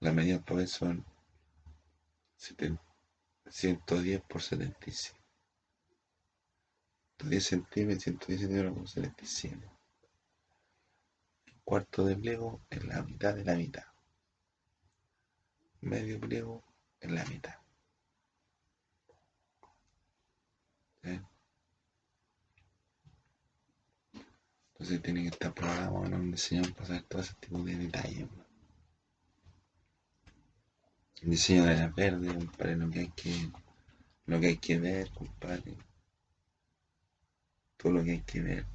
[0.00, 1.04] La medida del papel son
[3.50, 5.18] 110 por 75.
[7.18, 9.70] 110 centímetros, 110 centímetros por 77.
[11.64, 13.84] cuarto de pliego en la mitad de la mitad.
[15.82, 16.64] Medio pliego
[17.00, 17.54] en la mitad.
[24.80, 28.26] Entonces tiene que estar programado en un diseño para saber todo ese tipo de detalles.
[31.22, 33.50] El diseño de la verde, compadre, lo que hay que,
[34.24, 35.76] lo que hay que ver, compadre.
[37.76, 38.66] Todo lo que hay que ver.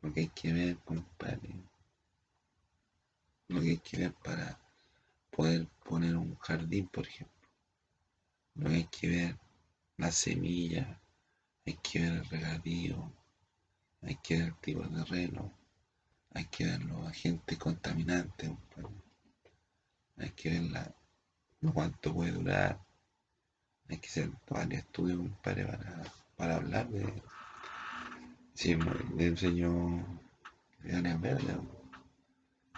[0.00, 1.50] Lo que hay que ver, compadre.
[3.48, 4.58] Lo que hay que ver para
[5.30, 7.48] poder poner un jardín, por ejemplo.
[8.54, 9.38] Lo que hay que ver,
[9.98, 11.00] la semilla,
[11.66, 13.12] hay que ver el regadío,
[14.00, 15.52] hay que ver el tipo de terreno,
[16.32, 18.50] hay que ver los agentes contaminantes,
[20.18, 20.94] hay que ver la,
[21.72, 22.80] cuánto puede durar,
[23.88, 26.04] hay que hacer varios estudios para,
[26.36, 27.22] para hablar de,
[28.54, 28.76] sí,
[29.14, 30.04] de diseño
[30.82, 31.56] de áreas verdes.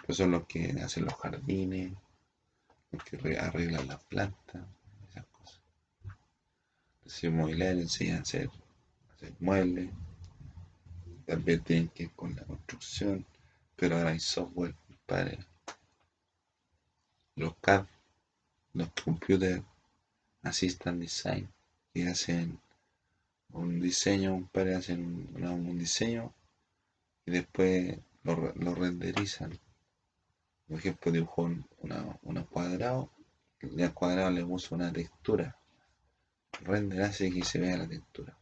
[0.05, 1.91] Pues son los que hacen los jardines,
[2.91, 4.63] los que arreglan las plantas,
[5.09, 5.61] esas cosas.
[7.05, 8.49] Si inmobiliario enseñan a hacer,
[9.13, 9.89] hacer muebles,
[11.25, 13.25] también tienen que ir con la construcción,
[13.75, 15.37] pero ahora hay software para
[17.37, 17.85] los CAD,
[18.73, 19.61] los Computer
[20.41, 21.47] Assistant Design,
[21.93, 22.59] que hacen
[23.53, 26.33] un diseño, un par hacen un, diseño
[27.25, 29.57] y después lo, renderizan.
[30.67, 31.65] Por ejemplo, dibujó un,
[32.23, 33.11] una, cuadrado
[33.61, 35.55] y al cuadrado le puso una textura.
[36.63, 38.35] Render hace que se vea la textura.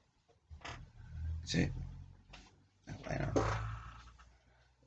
[1.43, 1.69] Sí.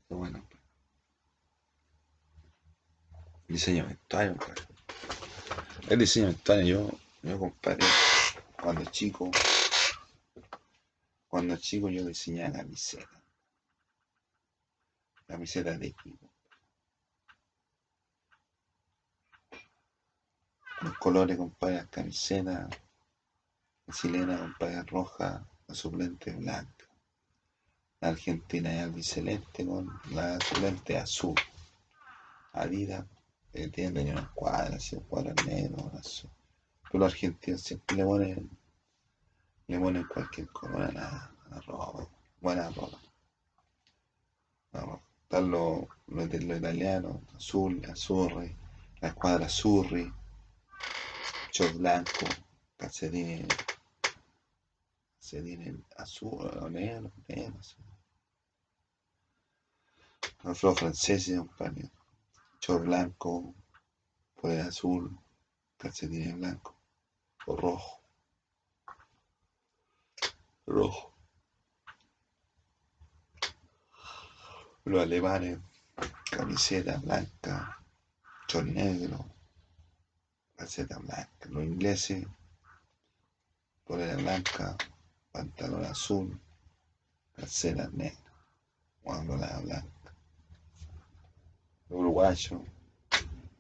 [0.08, 0.42] Bueno.
[3.48, 4.36] Diseño vestuario,
[5.88, 7.86] El diseño vestuario, yo, yo compadre,
[8.60, 9.30] cuando chico,
[11.26, 13.22] cuando chico yo diseñaba camiseta.
[15.26, 16.30] Camiseta de equipo.
[20.82, 22.68] Los colores, compadre, las camisetas.
[23.86, 26.86] La chilena, compadre, roja, la suplente blanca.
[28.00, 31.34] La argentina es albiceleste con la suplente azul.
[32.52, 33.06] Adidas
[33.52, 36.30] eh, tienen unas cuadras, un cuadras negro, azul.
[36.90, 38.50] Pero los argentinos siempre le ponen,
[39.66, 42.08] le ponen cualquier color a la, ropa,
[42.40, 42.98] buena ropa.
[45.22, 48.56] Están los, los, italianos, azul, azurri,
[49.00, 50.12] la escuadra azurri,
[51.50, 52.26] short blanco,
[52.76, 53.46] calcetines,
[55.20, 57.84] calcetines azul, negro, negro, azul.
[60.44, 61.48] Los franceses, un
[62.60, 63.54] chor blanco,
[64.34, 65.18] poder azul,
[65.76, 66.74] calcetines blanco
[67.46, 68.00] o rojo.
[70.66, 71.14] Rojo.
[74.84, 75.58] Los alemanes,
[76.30, 77.82] camiseta blanca,
[78.46, 79.24] chor negro,
[80.56, 81.48] calceta blanca.
[81.48, 82.26] Los ingleses,
[83.84, 84.76] polera blanca,
[85.32, 86.40] pantalón azul,
[87.34, 88.28] calceta negra,
[89.04, 89.97] la blanca
[91.90, 92.62] uruguayo,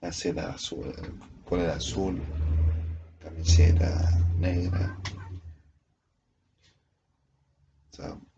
[0.00, 0.92] camiseta azul,
[1.48, 2.20] polera azul,
[3.22, 3.90] camiseta
[4.38, 4.96] negra,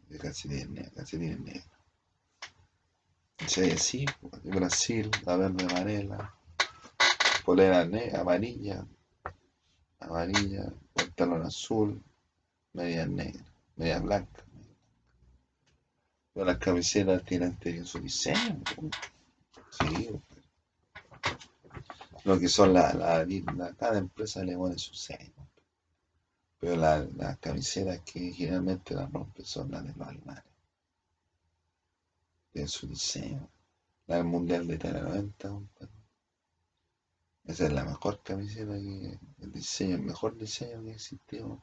[0.08, 0.68] de calcetines
[1.40, 1.64] negros.
[3.46, 4.06] Sí, así,
[4.44, 6.34] Brasil, la verde amarela,
[7.44, 8.86] polera negra, amarilla,
[9.98, 12.02] amarilla, pantalón azul,
[12.74, 13.44] media negra,
[13.76, 14.44] media blanca.
[16.32, 18.62] Pero las camisetas tienen su diseño.
[19.80, 20.08] Sí,
[22.24, 25.32] lo que son la, la, cada empresa le pone su diseño.
[26.58, 30.44] Pero las camisetas que generalmente las rompen son las de los alemanes.
[32.52, 33.48] Tienen su diseño.
[34.06, 35.60] La del Mundial de Italia 90,
[37.46, 41.62] esa es la mejor camiseta que el diseño, el mejor diseño que existió,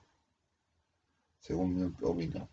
[1.39, 2.49] según mi opinión.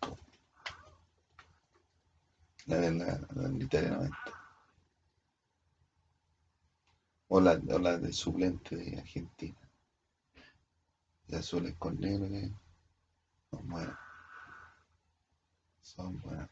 [2.67, 4.44] La de la, la Italia 90.
[7.27, 9.59] O la, o la del suplente de Argentina.
[11.27, 12.27] De azules con negro
[13.49, 13.99] son buenas.
[15.81, 16.49] Son buenas.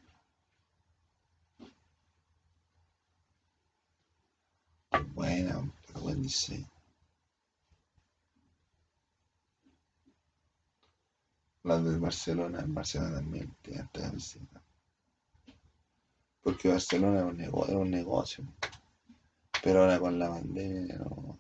[5.13, 6.67] Buena, pero buen diseño.
[11.63, 14.61] La del Barcelona, el Barcelona también tiene esta camiseta.
[16.41, 18.43] Porque Barcelona es un, negocio, un negocio.
[19.63, 21.39] Pero ahora con la pandemia no,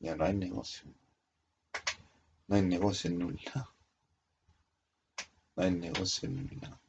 [0.00, 0.92] ya no hay negocio.
[2.48, 3.72] No hay negocio en ningún lado.
[5.54, 6.80] No hay negocio en ningún lado.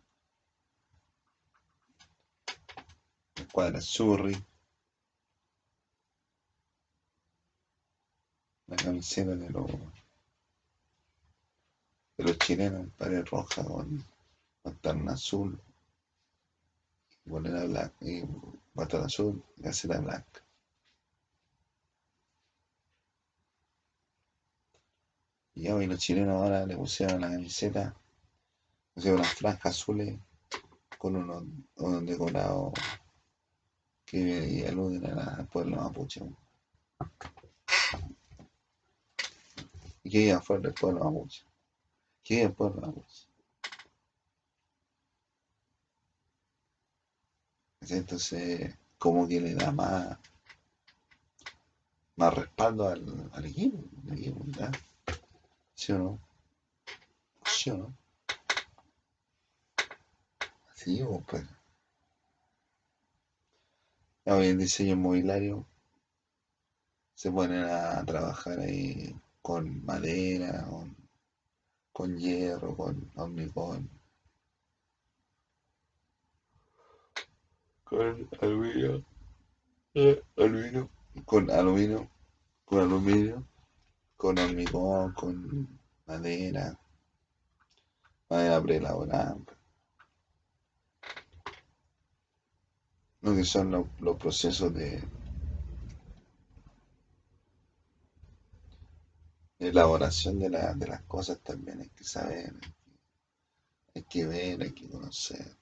[3.36, 4.36] La cuadra Surri.
[8.66, 9.70] La camiseta de los
[12.18, 14.04] de los chilenos, pared roja con
[14.64, 15.62] pantalón azul,
[17.26, 18.24] bolera blanca, y
[18.76, 20.44] pantalón azul, gaceta blanca.
[25.56, 27.96] Y hoy los chilenos ahora le pusieron la camiseta,
[28.94, 30.20] pusieron unas franjas azules
[30.98, 31.44] con unos,
[31.78, 32.74] unos decorados
[34.06, 36.22] que aluden al pueblo mapuche.
[40.04, 41.46] Y que iban fuera del pueblo mapuche.
[42.24, 43.25] Que iban pueblo mapuche.
[47.92, 50.18] Entonces, como que le da más,
[52.16, 54.46] más respaldo al, al equipo, al equipo.
[55.74, 56.20] ¿Sí o no?
[57.46, 57.96] ¿Sí o no?
[60.86, 61.44] Así, pues.
[64.26, 65.66] Hoy en diseño inmobiliario
[67.16, 70.96] se ponen a trabajar ahí con madera, con,
[71.92, 73.90] con hierro, con hormigón,
[77.96, 79.06] con aluminio,
[79.94, 80.90] eh, aluminio,
[81.24, 82.10] con aluminio,
[82.66, 83.48] con aluminio,
[84.18, 86.78] con hormigón, con madera,
[88.30, 89.38] madera preelaborada.
[93.22, 95.02] Lo que son los, los procesos de
[99.58, 102.54] elaboración de, la, de las cosas también hay que saber,
[103.96, 105.56] hay que ver, hay que conocer.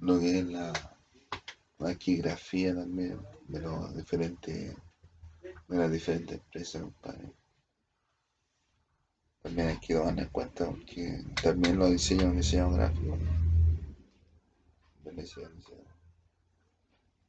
[0.00, 0.72] Lo que es la,
[1.78, 4.76] la equigrafía también de los diferentes
[5.68, 7.32] de las diferentes empresas, compadre.
[9.42, 13.18] También hay que tomar en cuenta porque también los diseños, diseños gráficos.
[15.04, 15.84] El diseño, diseño.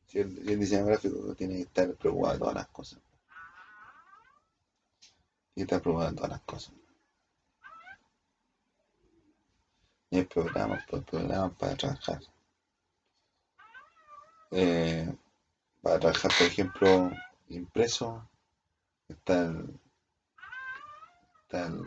[0.07, 2.99] Si el, el diseño gráfico tiene que estar preocupado todas las cosas.
[5.53, 6.73] Tiene que estar todas las cosas.
[10.09, 12.21] Y hay programas, pues para trabajar.
[14.51, 15.09] Eh,
[15.81, 17.11] para trabajar, por ejemplo,
[17.47, 18.29] impreso,
[19.07, 19.79] está el,
[21.43, 21.81] está el,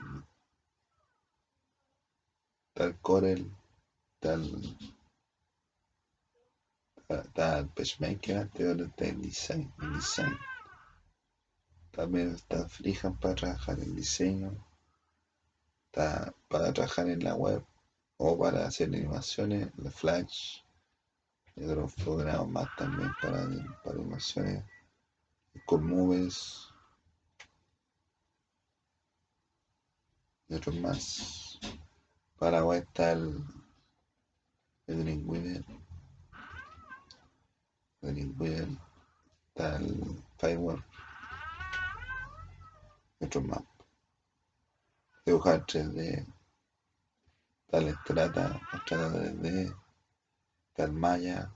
[2.69, 3.53] está el Corel,
[4.15, 4.77] está el,
[7.09, 10.39] está el PageMaker, está el Design, el design.
[11.91, 14.67] También está Freehand para trabajar en diseño,
[15.93, 16.33] para
[16.73, 17.65] trabajar en la web
[18.17, 20.64] o para hacer animaciones, la Flash,
[21.57, 23.47] y otros programas más también para,
[23.83, 24.65] para animaciones
[25.67, 26.69] con moves
[30.49, 31.59] y otros más.
[32.39, 33.43] Para está el,
[34.87, 35.65] el Dreamweaver,
[38.03, 38.69] el Dreamweaver,
[39.49, 40.85] está el Firework.
[43.21, 43.63] Y otros más.
[45.25, 46.27] Dibujar 3D,
[47.65, 49.84] está el Strata, Strata 3D,
[50.83, 51.53] el Maya,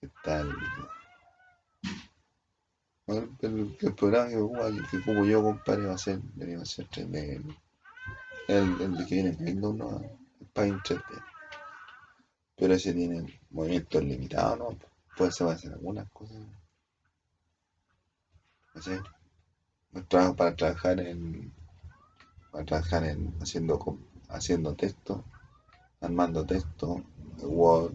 [0.00, 0.54] está el,
[3.42, 4.60] el, el programa que ocupo,
[4.90, 7.56] que ocupo yo, compadre, va a ser de animación 3D,
[8.46, 11.24] El, el que viene en Windows no es Paint 3D.
[12.56, 14.78] Pero ese tiene movimientos limitados, ¿no?
[15.16, 16.38] Puede ser hacer algunas cosas.
[18.74, 19.00] No sé.
[20.08, 21.52] Trabajo para trabajar en.
[22.50, 23.34] Para trabajar en.
[23.40, 25.24] haciendo haciendo texto.
[26.04, 27.02] Armando texto.
[27.42, 27.94] Word.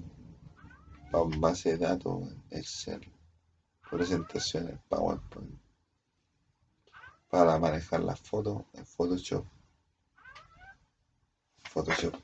[1.39, 2.27] Base de datos.
[2.49, 3.01] Excel.
[3.89, 4.79] Presentaciones.
[4.89, 5.59] PowerPoint.
[7.29, 8.63] Para manejar las fotos.
[8.73, 9.45] En Photoshop.
[11.71, 12.15] Photoshop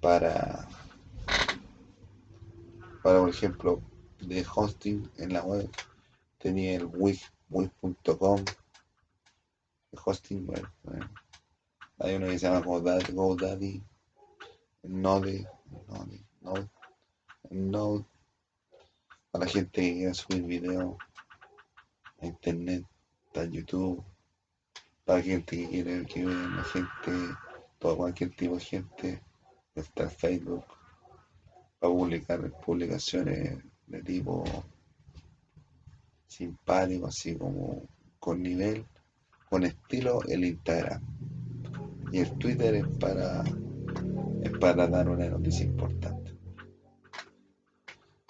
[0.00, 0.66] para,
[3.02, 3.82] para por ejemplo,
[4.20, 5.70] de hosting en la web,
[6.38, 7.20] tenía el wig,
[7.50, 8.44] wig.com,
[10.04, 10.66] hosting web.
[11.98, 13.82] Hay uno que se llama GoDaddy
[14.82, 15.46] Node,
[15.88, 16.68] Node, Node,
[17.50, 18.04] Node,
[19.30, 20.96] para la gente que quiera subir video
[22.20, 22.84] a internet,
[23.34, 24.02] a YouTube,
[25.04, 27.36] para gente que quiera que vea la gente,
[27.78, 29.22] todo cualquier tipo de gente
[29.74, 30.64] está Facebook
[31.78, 34.44] para publicar publicaciones de tipo
[36.26, 37.82] simpático, así como
[38.18, 38.86] con nivel,
[39.48, 41.02] con estilo el Instagram.
[42.12, 43.44] Y el Twitter es para,
[44.42, 46.36] es para dar una noticia importante.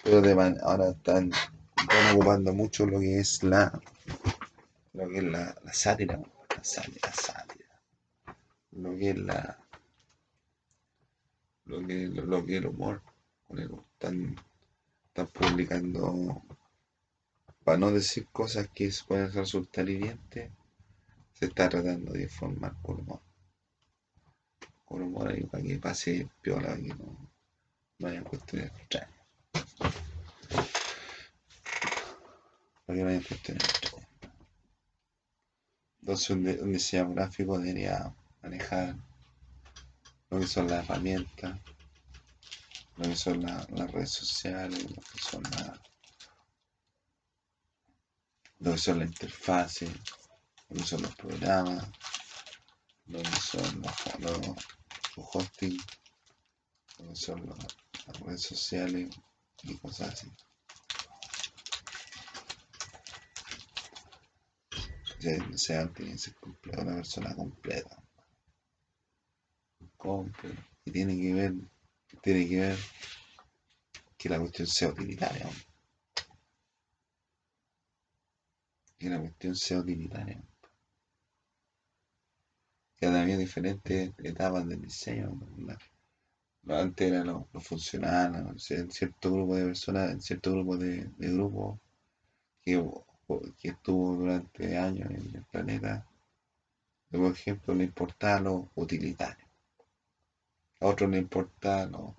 [0.03, 0.17] Pero
[0.63, 1.31] ahora están,
[1.77, 3.79] están, ocupando mucho lo que es la
[4.93, 7.13] lo que es la, la sátira, la sátira,
[8.71, 9.57] lo que es la
[11.65, 13.01] lo que, lo, que el humor.
[13.93, 14.35] Están,
[15.07, 16.41] están publicando,
[17.63, 20.51] para no decir cosas que pueden resultar hirientes,
[21.33, 23.21] se está tratando de informar por humor.
[24.91, 27.29] Por humor ahí para que pase piola, que no,
[27.99, 29.09] no cuestiones extrañas.
[32.85, 34.11] Para que no haya cuestiones extrañas.
[36.01, 38.97] Entonces un, un diseñador gráfico debería manejar
[40.29, 41.57] lo que son las herramientas,
[42.97, 45.81] lo que son las redes sociales, lo que son la,
[48.59, 49.87] lo que son la interfase,
[50.67, 51.87] lo que son los programas,
[53.05, 54.80] lo que son los, hosting,
[55.17, 55.23] lo
[55.57, 59.09] que son las redes sociales
[59.63, 60.31] y cosas así.
[65.53, 66.35] O sea, tiene que ser
[66.77, 68.01] una persona completa
[70.01, 70.49] compre
[70.83, 71.53] y tiene que ver,
[72.21, 72.77] tiene que ver
[74.17, 75.47] que la cuestión sea utilitaria.
[78.97, 80.41] Que la cuestión sea utilitaria.
[83.01, 85.37] Que había diferentes etapas del diseño.
[86.67, 91.79] Antes era lo, funcional, en cierto grupo de personas, en cierto grupo de, de grupos
[92.61, 92.79] que,
[93.57, 96.07] que estuvo durante años en el planeta,
[97.09, 99.47] por ejemplo, le importaba lo utilitario.
[100.79, 102.15] A otro le importa lo,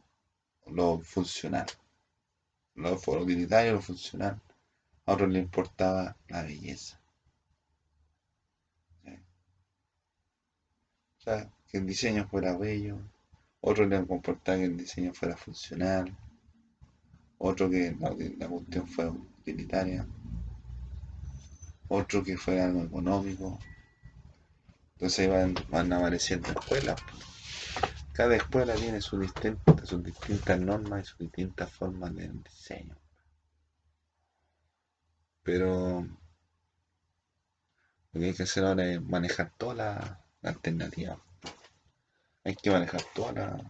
[0.66, 1.66] lo funcional,
[2.74, 4.42] lo, utilitario, lo funcional.
[5.06, 7.01] A otro le importaba la belleza.
[11.24, 12.98] Sea, que el diseño fuera bello,
[13.60, 16.16] otro le importaba que el diseño fuera funcional,
[17.38, 20.04] otro que la, cuestión fuera utilitaria,
[21.86, 23.60] otro que fuera algo económico.
[24.94, 27.00] Entonces van, van apareciendo escuelas.
[28.12, 32.96] Cada escuela tiene sus distintas, sus distintas normas y sus distintas formas de diseño.
[35.44, 36.02] Pero
[38.12, 41.18] lo que hay que hacer ahora es manejar toda la, alternativa.
[42.44, 43.62] Hay que manejar todas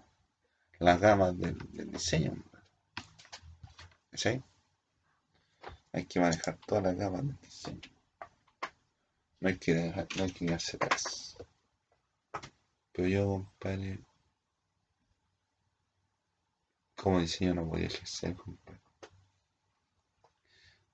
[0.78, 1.56] las gamas del,
[1.90, 2.34] diseño.
[4.12, 4.42] ¿Sí?
[5.92, 7.80] Hay que manejar todas las gamas del diseño.
[9.40, 11.36] No hay que dejar, no hay que quedarse atrás.
[12.92, 14.00] Pero yo, compadre,
[16.94, 18.80] como diseño no podía ejercer, compadre.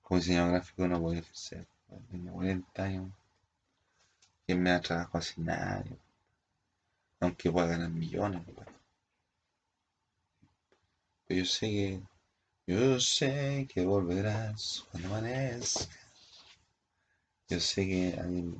[0.01, 1.67] Como diseñador gráfico no podía ejercer.
[2.09, 3.18] Tengo 40 años.
[4.49, 5.95] Y me da trabajo así nadie.
[7.19, 8.41] Aunque pueda ganar millones,
[11.27, 12.01] yo sé que.
[12.65, 15.95] Yo sé que volverás cuando amanezca.
[17.47, 18.15] Yo sé que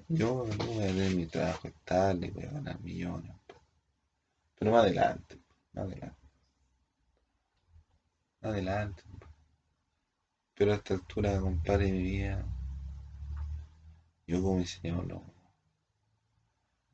[0.10, 3.36] yo, yo voy a tener mi trabajo estable y voy a ganar millones.
[4.60, 5.40] Pero más adelante,
[5.74, 6.20] más adelante
[8.42, 9.04] adelante.
[10.56, 12.46] Pero a esta altura, compadre, mi vida,
[14.28, 15.39] yo como diseñador no,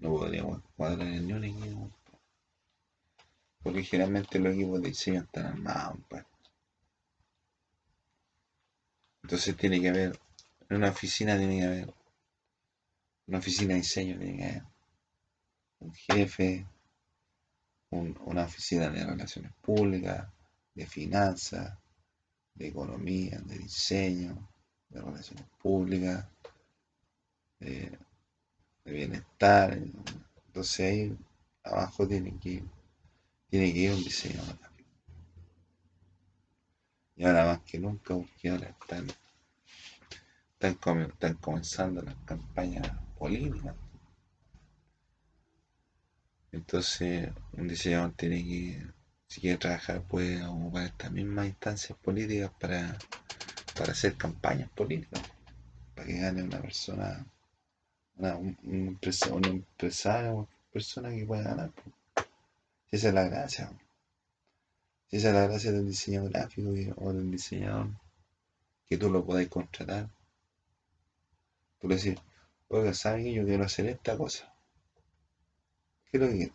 [0.06, 0.44] no podría
[0.78, 1.92] cuadrar en ni un equipo.
[3.64, 6.26] Porque generalmente los equipos de diseño están armados, compadre.
[9.24, 10.20] Entonces tiene que haber,
[10.70, 11.94] en una oficina tiene que haber,
[13.28, 14.64] una oficina de diseño tiene que haber
[15.80, 16.68] un jefe,
[17.90, 20.28] una oficina de relaciones públicas,
[20.76, 21.78] de finanzas,
[22.54, 24.48] de economía, de diseño,
[24.90, 26.28] de relaciones públicas,
[28.92, 29.78] bienestar.
[30.48, 31.18] Entonces ahí
[31.64, 32.64] abajo tiene que,
[33.50, 34.58] tiene que ir un diseñador
[37.16, 39.08] Y ahora más que nunca, porque ahora están,
[40.60, 43.76] están comenzando las campañas políticas.
[46.52, 48.88] Entonces, un diseñador tiene que,
[49.28, 52.98] si quiere trabajar, puede ocupar estas mismas instancias políticas para,
[53.78, 55.22] para hacer campañas políticas,
[55.94, 57.26] para que gane una persona,
[58.18, 61.72] una, un, empresario, una persona que pueda ganar.
[62.92, 63.72] esa es la gracia.
[65.12, 67.90] esa es la gracia del diseño gráfico o del diseñador,
[68.88, 70.10] que tú lo podáis contratar.
[71.80, 72.16] Tú le decís,
[72.70, 74.54] oiga, ¿saben que yo quiero hacer esta cosa?
[76.10, 76.54] ¿Qué es lo que quiere?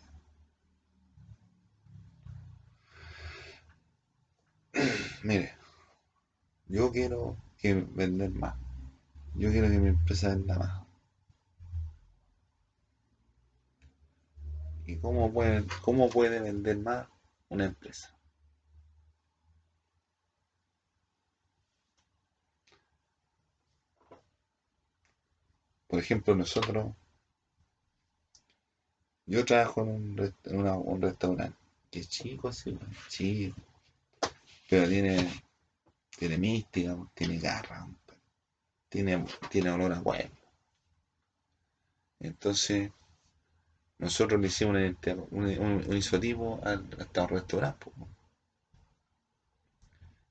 [5.23, 5.53] Mire,
[6.67, 8.55] yo quiero que vender más.
[9.35, 10.90] Yo quiero que mi empresa venda más.
[14.91, 17.07] ¿Y cómo puede, cómo puede vender más
[17.47, 18.13] una empresa?
[25.87, 26.93] Por ejemplo, nosotros,
[29.25, 31.57] yo trabajo en un, un restaurante
[31.89, 32.77] que es chico, así,
[33.07, 33.61] chico,
[34.69, 35.41] pero tiene,
[36.17, 37.87] tiene mística, tiene garra,
[38.89, 40.35] tiene, tiene olor a huevo.
[42.19, 42.91] Entonces,
[44.01, 44.75] nosotros le hicimos
[45.29, 47.85] un, isotipo al, hasta un restaurante.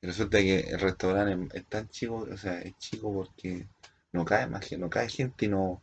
[0.02, 3.68] Y resulta que el restaurante es, tan chico, o sea, es chico porque
[4.12, 5.80] no cae más gente, no cae gente y no.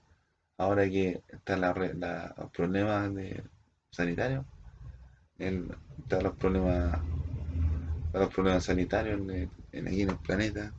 [0.57, 3.41] Ahora que están la, los problemas de
[3.91, 4.45] sanitarios,
[5.37, 6.99] están los problemas
[8.13, 10.73] los problemas sanitarios en, aquí en el planeta.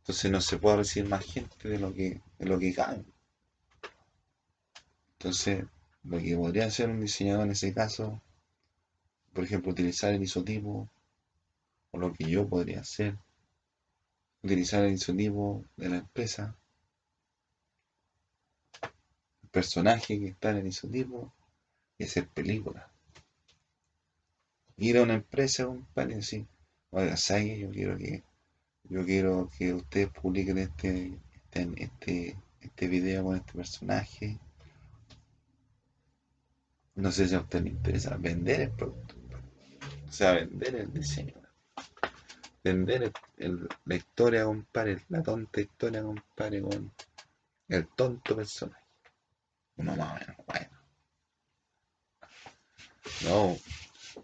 [0.00, 3.04] Entonces no se puede recibir más gente de lo que, de lo que cae.
[5.18, 5.64] Entonces,
[6.08, 8.20] lo que podría hacer un diseñador en ese caso,
[9.32, 10.88] por ejemplo, utilizar el isotipo,
[11.90, 13.16] o lo que yo podría hacer,
[14.42, 16.56] utilizar el isotipo de la empresa,
[19.42, 21.32] el personaje que está en el isotipo,
[21.98, 22.84] y hacer películas
[24.78, 26.46] ir a una empresa, compadre, y decir,
[26.90, 27.58] oiga, ¿sabe?
[27.58, 28.22] Yo quiero que,
[28.84, 34.38] yo quiero que ustedes publiquen este, este, este, este video con este personaje.
[36.98, 39.14] No sé si a usted le interesa vender el producto.
[40.08, 41.32] O sea, vender el diseño.
[42.64, 43.12] Vender
[43.84, 46.92] la historia, compadre, la tonta historia, compadre, con
[47.68, 48.82] el tonto personaje.
[49.76, 50.78] Uno más o menos, bueno.
[53.24, 53.56] No,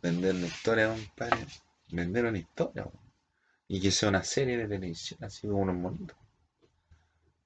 [0.03, 1.47] vender una historia, compadre.
[1.93, 2.91] Vender una historia,
[3.69, 6.17] y que sea una serie de televisión, así como unos monitos.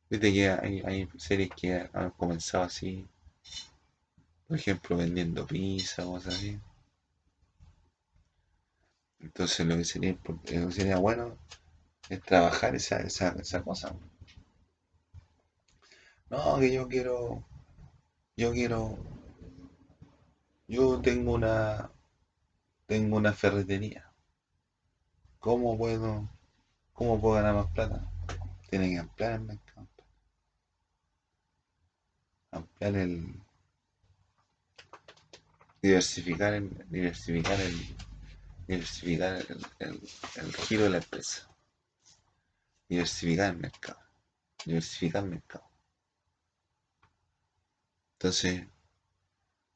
[0.09, 3.07] Viste que hay, series que han comenzado así,
[4.49, 6.59] por ejemplo, vendiendo pizza o cosas así.
[9.21, 11.37] Entonces lo que sería, lo que sería bueno
[12.09, 13.95] es trabajar esa, esa, esa cosa.
[16.31, 17.45] No, que yo quiero,
[18.37, 18.99] yo quiero,
[20.67, 21.91] yo tengo una,
[22.87, 24.11] tengo una ferretería.
[25.41, 26.29] ¿Cómo puedo,
[26.93, 28.11] cómo puedo ganar más plata?
[28.71, 29.89] Tiene que ampliar el mercado.
[32.51, 33.48] Ampliar el.
[35.83, 36.71] Diversificar el.
[36.89, 37.97] Diversificar el.
[38.67, 39.45] Diversificar
[39.79, 40.01] el,
[40.37, 41.49] el giro de la empresa.
[42.89, 44.01] Diversificar el mercado.
[44.65, 45.69] Diversificar el mercado.
[48.15, 48.67] Entonces,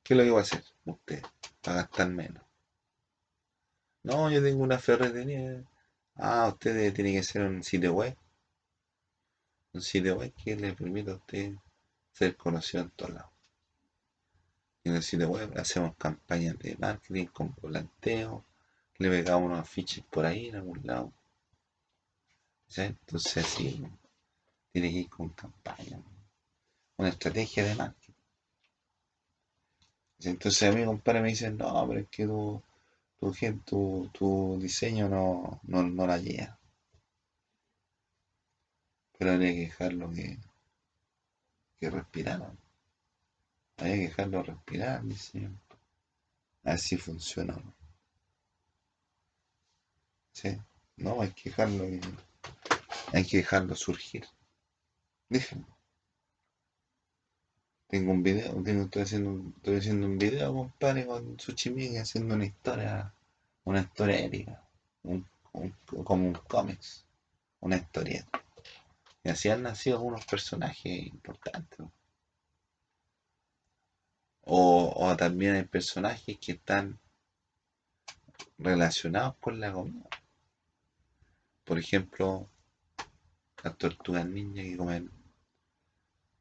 [0.02, 1.22] ¿qué es lo que va a hacer usted
[1.60, 2.42] para gastar menos?
[4.02, 5.64] No, yo tengo una ferretería.
[6.16, 8.16] Ah, usted tiene que ser un sitio web.
[9.74, 11.52] Un sitio web que le permita a usted
[12.12, 13.31] ser conocido en todos lados.
[14.84, 18.44] En el sitio web hacemos campañas de marketing con volanteo,
[18.98, 21.12] le pegamos unos afiches por ahí en algún lado.
[22.76, 23.84] Entonces así
[24.72, 26.00] tiene que ir con campaña,
[26.96, 28.12] una estrategia de marketing.
[30.20, 32.62] Entonces a mí compadre me dicen, no, pero es que tú
[33.64, 36.58] tu, tu, diseño no, no, la lleva.
[39.16, 40.38] Pero habría que dejarlo que,
[41.78, 41.90] que.
[43.76, 45.58] Habría que dejarlo respirar, diseño.
[46.64, 47.60] Así funciona.
[50.32, 50.56] ¿Sí?
[50.96, 51.84] No, hay que dejarlo
[53.12, 54.24] hay que dejarlo surgir.
[55.28, 55.66] Déjenlo.
[57.88, 62.46] Tengo un video, tengo, estoy haciendo, estoy haciendo un video, compadre, con Suchimigi haciendo una
[62.46, 63.12] historia,
[63.64, 64.66] una historia épica,
[65.02, 65.26] un,
[66.04, 67.04] como un cómics,
[67.60, 68.42] una historieta.
[69.24, 71.86] Y así han nacido algunos personajes importantes.
[74.44, 76.98] O, también hay personajes que están
[78.58, 80.08] relacionados con la comida.
[81.64, 82.48] Por ejemplo,
[83.62, 85.10] las tortugas niñas que comen,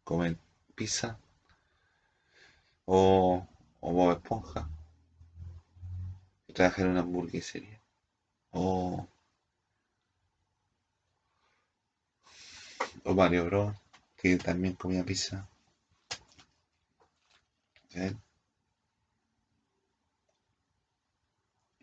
[0.04, 0.40] comen
[0.76, 1.20] pizza
[2.86, 3.48] o,
[3.80, 4.68] o Bob Esponja
[6.48, 7.80] que trabaja en una hamburguesería
[8.52, 9.08] o,
[13.04, 13.76] o Mario Bros
[14.18, 15.48] que también comía pizza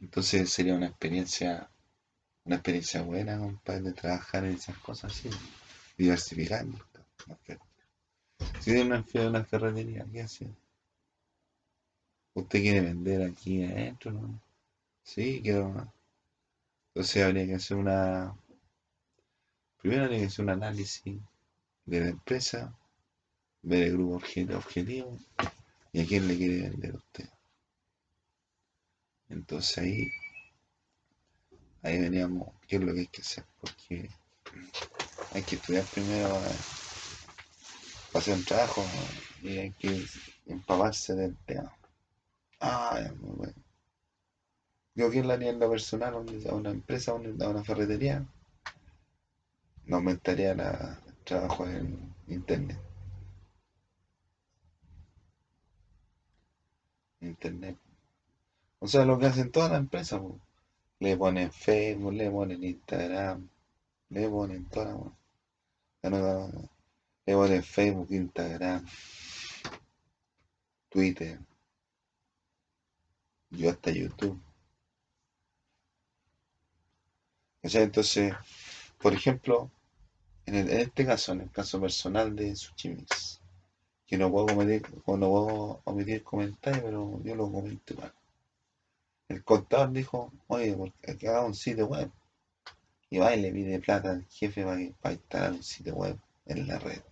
[0.01, 1.71] entonces sería una experiencia
[2.49, 5.29] una experiencia buena, compadre, trabajar en esas cosas así,
[5.99, 6.79] diversificando.
[8.61, 10.49] Si tiene una, una ferretería, ¿qué hace?
[12.33, 14.13] ¿Usted quiere vender aquí adentro?
[14.13, 14.41] ¿no?
[15.03, 15.93] Sí, quiero.
[16.95, 18.35] Entonces habría que hacer una.
[19.83, 21.21] Primero habría que hacer un análisis
[21.85, 22.75] de la empresa,
[23.61, 25.19] ver el grupo objetivo
[25.93, 27.29] y a quién le quiere vender usted.
[29.29, 30.11] Entonces ahí
[31.83, 34.11] ahí veníamos, qué es lo que hay que hacer, porque
[35.33, 36.51] hay que estudiar primero para,
[38.15, 38.85] hacer un trabajo
[39.43, 40.05] y hay que
[40.47, 41.73] empaparse del tema.
[42.61, 43.55] Ah, muy bueno.
[44.95, 48.27] Yo, ¿quién le haría en lo personal a una empresa, a una ferretería?
[49.85, 52.88] No aumentaría el trabajo en internet.
[57.21, 57.77] Internet.
[58.81, 60.21] O sea, lo que hacen todas las empresas,
[61.01, 63.49] le ponen Facebook, le ponen Instagram,
[64.11, 65.13] le ponen toda
[66.03, 66.51] la
[67.27, 68.87] Le ponen Facebook, Instagram,
[70.89, 71.39] Twitter,
[73.51, 74.41] yo hasta YouTube.
[77.63, 78.33] entonces,
[78.99, 79.71] por ejemplo,
[80.47, 83.38] en, este caso, en el caso personal de Suchimix,
[84.09, 88.13] que no puedo omitir, no puedo omitir comentarios, pero yo lo comento igual
[89.29, 92.11] el contador dijo, oye, hay que haga un sitio web.
[93.11, 96.79] Y va y le pide plata al jefe para, instalar un sitio web en la
[96.79, 97.03] red.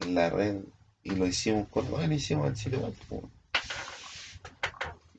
[0.00, 0.62] En la red.
[1.02, 2.94] Y lo hicimos con, hicimos el sitio web.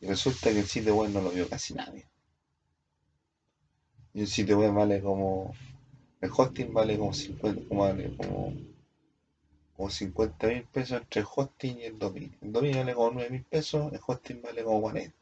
[0.01, 2.05] Y resulta que el sitio web no lo vio casi nadie.
[4.13, 5.53] Y un sitio web vale como,
[6.21, 8.53] el hosting vale como 50, como, vale como
[9.77, 12.35] como 50 mil pesos entre el hosting y el dominio.
[12.41, 15.15] El dominio vale como 9 mil pesos, el hosting vale como 40.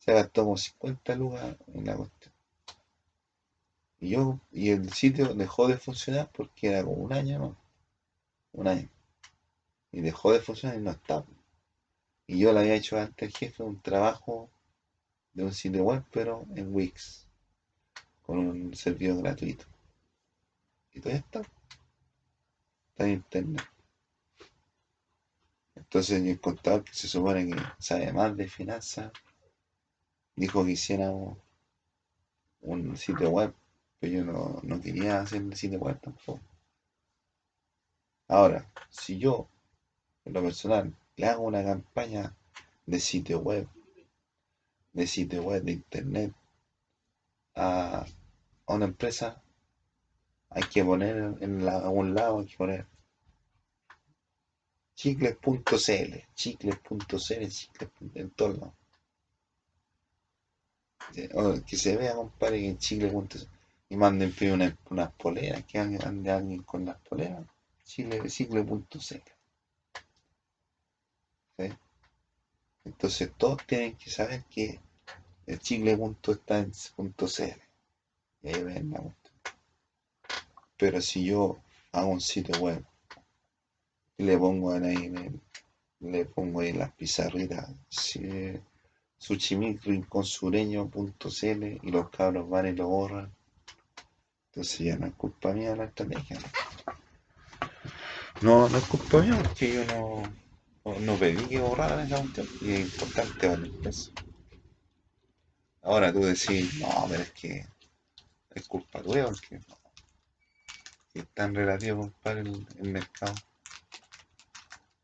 [0.00, 2.34] Se gastó como 50 lucas en la cuestión.
[4.00, 7.56] Y yo, y el sitio dejó de funcionar porque era como un año, ¿no?
[8.52, 8.88] Un año.
[9.92, 11.24] Y dejó de funcionar y no estaba.
[12.26, 14.50] Y yo le había hecho antes al jefe un trabajo
[15.32, 17.26] de un sitio web, pero en Wix,
[18.22, 19.64] con un servidor gratuito.
[20.92, 21.42] Y todavía está
[22.98, 23.64] en internet.
[25.74, 29.12] Entonces el contador que se supone que sabe más de finanzas
[30.36, 31.38] dijo que hiciéramos
[32.60, 33.54] un sitio web,
[33.98, 36.40] pero yo no, quería hacer el sitio web tampoco.
[38.28, 39.48] Ahora, si yo,
[40.24, 42.36] en lo personal, le hago una campaña
[42.84, 43.66] de sitio web,
[44.92, 46.34] de sitio web, de internet,
[47.54, 48.04] a
[48.66, 49.42] una empresa,
[50.50, 52.86] hay que poner en la, un lado, hay que poner
[54.94, 58.74] chicles.cl, chicles.cl, chicles en todo lado.
[61.66, 63.58] Que se vea, compadre, que en chicles.cl
[63.90, 67.46] y manden unas una poleras, que ande alguien con las poleras,
[67.84, 69.22] chicle.cl.
[72.84, 74.80] Entonces todos tienen que saber que
[75.46, 76.42] el chicle.cl.
[78.42, 79.00] Y ahí ven la
[80.78, 81.58] pero si yo
[81.92, 82.84] hago un sitio web
[84.16, 85.12] y le pongo ahí,
[86.00, 88.20] le pongo ahí las pizarritas, si,
[89.18, 90.84] sureño.cl
[91.82, 93.32] y los cabros van y lo borran,
[94.46, 96.38] entonces ya no es culpa mía la estrategia.
[98.40, 100.22] No, no es culpa mía porque yo no,
[101.00, 104.12] no, pedí que borraran esa cuestión y es importante para eso.
[105.82, 107.66] Ahora tú decís, no, pero es que
[108.54, 109.87] es culpa tuya porque no
[111.18, 113.34] es tan relativo, compadre, el, mercado.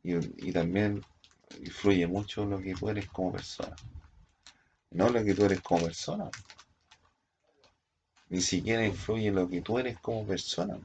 [0.02, 1.02] Y, también
[1.60, 3.74] influye mucho lo que tú eres como persona.
[4.90, 6.30] No lo que tú eres como persona.
[8.28, 10.78] Ni siquiera influye lo que tú eres como persona.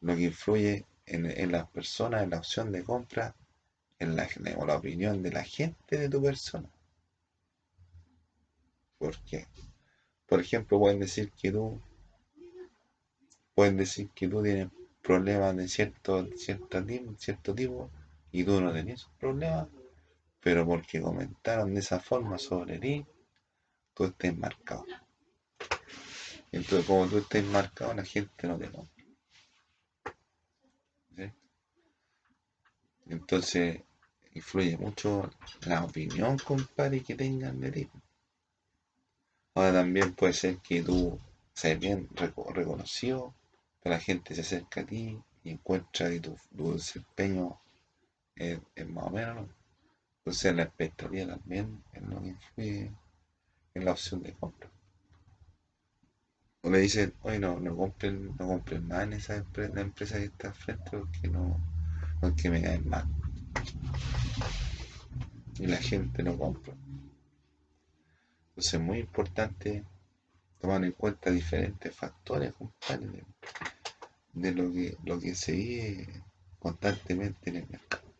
[0.00, 3.34] Lo que influye en, las personas, en la opción de compra,
[3.98, 6.68] en la, o la opinión de la gente de tu persona.
[8.98, 9.46] ¿Por qué?
[10.26, 11.80] Por ejemplo, pueden decir que tú,
[13.54, 14.68] pueden decir que tú tienes
[15.02, 17.90] problemas de cierto, cierto, tipo, cierto tipo
[18.32, 19.68] y tú no tenías problemas,
[20.40, 23.04] pero porque comentaron de esa forma sobre ti,
[23.94, 24.86] tú estás marcado.
[26.52, 29.00] Entonces, como tú estás marcado, la gente no te compra.
[33.06, 33.82] Entonces,
[34.34, 35.30] influye mucho
[35.66, 37.90] la opinión, compadre, que tengan de ti.
[39.54, 41.18] Ahora también puede ser que tú
[41.52, 43.34] seas bien reconocido,
[43.88, 46.36] la gente se acerca a ti y encuentra que tu,
[46.72, 47.58] desempeño
[48.36, 49.48] es, más o menos.
[50.18, 52.92] Entonces la expectativa también es lo que influye
[53.74, 54.70] en la opción de compra.
[56.62, 60.18] O le dicen, oye, no, no compren, no compren más en esa empresa, la empresa
[60.18, 61.58] que está frente porque no,
[62.20, 63.06] porque me caen mal.
[65.58, 66.74] Y la gente no compra.
[68.50, 69.84] Entonces es muy importante
[70.60, 73.24] tomar en cuenta diferentes factores, compadre,
[74.32, 76.24] de, lo que lo que se vive
[76.58, 78.12] constantemente en el mercado.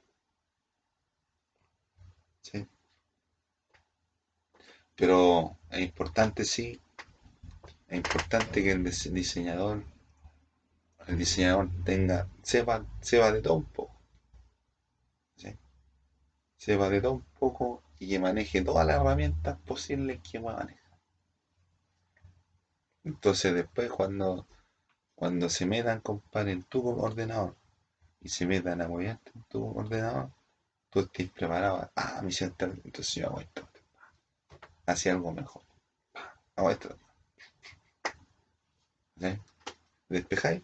[2.43, 2.67] ¿Sí?
[4.97, 6.81] Pero es importante, sí,
[7.89, 9.85] es importante que el diseñador,
[11.07, 14.01] el diseñador tenga, sepa, sepa de todo un poco.
[15.37, 15.57] ¿sí?
[16.57, 20.57] Sepa de todo un poco y que maneje todas las herramientas posibles que va a
[20.59, 20.99] manejar.
[23.05, 24.47] Entonces después cuando,
[25.21, 27.55] cuando se metan, compadre, en tu ordenador
[28.23, 30.31] y se metan a moverte en tu ordenador,
[30.89, 31.91] tú estés preparado.
[31.95, 33.69] Ah, mi central, entonces yo hago esto.
[34.87, 35.63] Hacia algo mejor.
[36.57, 36.97] Hago esto.
[39.19, 39.39] ¿Sí?
[40.09, 40.63] Despejáis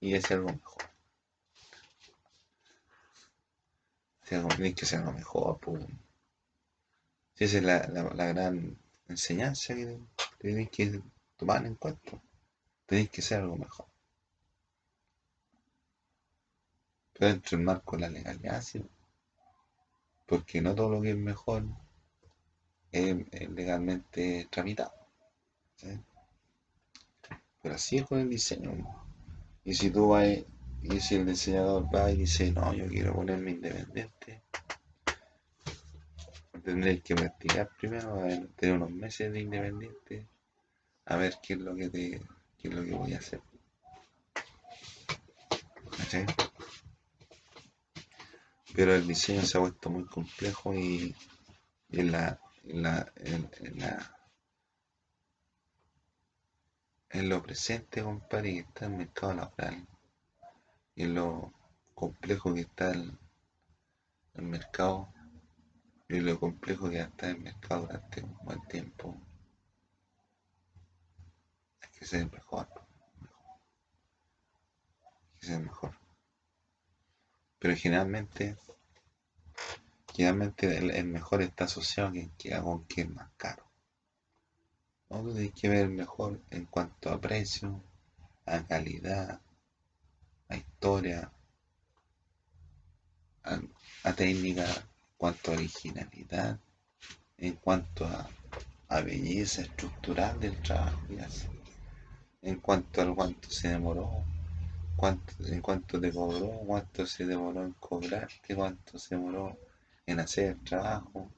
[0.00, 0.82] y hace algo mejor.
[4.24, 5.86] Si algo, tenéis que hacer algo mejor, pues.
[7.36, 7.78] Esa es la,
[8.26, 8.76] gran
[9.08, 9.98] enseñanza que
[10.38, 11.00] tenéis que
[11.38, 12.20] tomar en cuenta.
[12.90, 13.86] Tenéis que ser algo mejor.
[17.12, 18.84] Pero dentro del marco de la legalidad, sí.
[20.26, 21.62] Porque no todo lo que es mejor
[22.90, 23.14] es,
[23.50, 24.92] legalmente tramitado.
[27.62, 28.72] Pero así es con el diseño.
[29.62, 30.26] Y si tú vas,
[30.82, 34.42] y si el diseñador va y dice, no, yo quiero ponerme independiente,
[36.64, 40.26] tendréis que practicar primero, a tener unos meses de independiente,
[41.04, 42.20] a ver qué es lo que te,
[42.60, 43.40] qué es lo que voy a hacer.
[48.74, 51.14] Pero el diseño se ha vuelto muy complejo y,
[51.90, 53.12] en la, en la,
[57.10, 59.86] en, lo presente, compadre, que está el mercado laboral
[60.94, 61.52] y en lo
[61.94, 63.18] complejo que está el
[64.34, 65.12] mercado
[66.08, 69.16] y lo complejo que está el mercado durante un buen tiempo.
[72.00, 72.66] Que ser mejor.
[75.38, 75.96] Que ser mejor.
[77.60, 78.56] Pero generalmente,
[80.12, 82.12] generalmente el, mejor está asociado
[82.64, 83.64] con que es más caro.
[85.10, 85.22] ¿no?
[85.22, 87.80] Tienes que ver mejor en cuanto a precio,
[88.46, 89.40] a calidad,
[90.48, 91.30] a historia,
[93.44, 93.60] a,
[94.04, 94.66] a técnica,
[95.18, 96.58] cuanto a originalidad,
[97.36, 98.28] en cuanto a,
[99.02, 101.59] belleza estructural del trabajo que hace,
[102.42, 104.24] en cuanto a cuánto se demoró,
[104.96, 109.58] cuánto, en cuánto te cobró, cuánto se demoró en cobrarte, cuánto se demoró
[110.06, 111.30] en hacer el trabajo,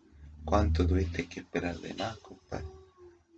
[0.44, 2.66] cuánto tuviste que esperar de más, compadre.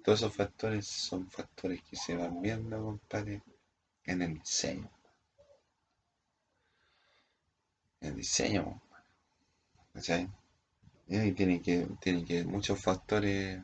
[0.02, 3.42] Todos esos factores son factores que se van viendo, compadre,
[4.04, 4.90] en el diseño.
[8.00, 8.82] El diseño,
[11.08, 13.62] y tiene que, tiene que muchos factores,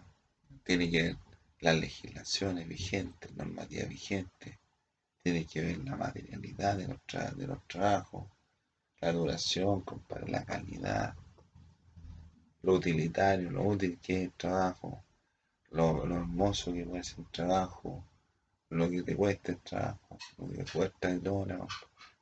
[0.64, 1.16] tiene que ver
[1.60, 4.58] las legislaciones vigentes, normativa vigente,
[5.22, 6.88] tiene que ver la materialidad de
[7.46, 8.26] los, trabajos,
[9.00, 9.84] la duración,
[10.26, 11.14] la calidad,
[12.62, 15.04] lo utilitario, lo útil que es el trabajo,
[15.70, 18.04] lo, hermoso que puede ser el trabajo,
[18.70, 21.58] lo que te cuesta el trabajo, lo que cuesta el hora,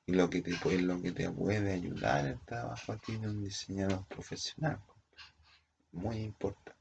[0.07, 4.05] y lo que te puede, lo que te puede ayudar el trabajo de un diseñador
[4.07, 4.81] profesional.
[5.93, 6.73] Muy importante.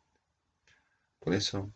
[1.20, 1.70] Por eso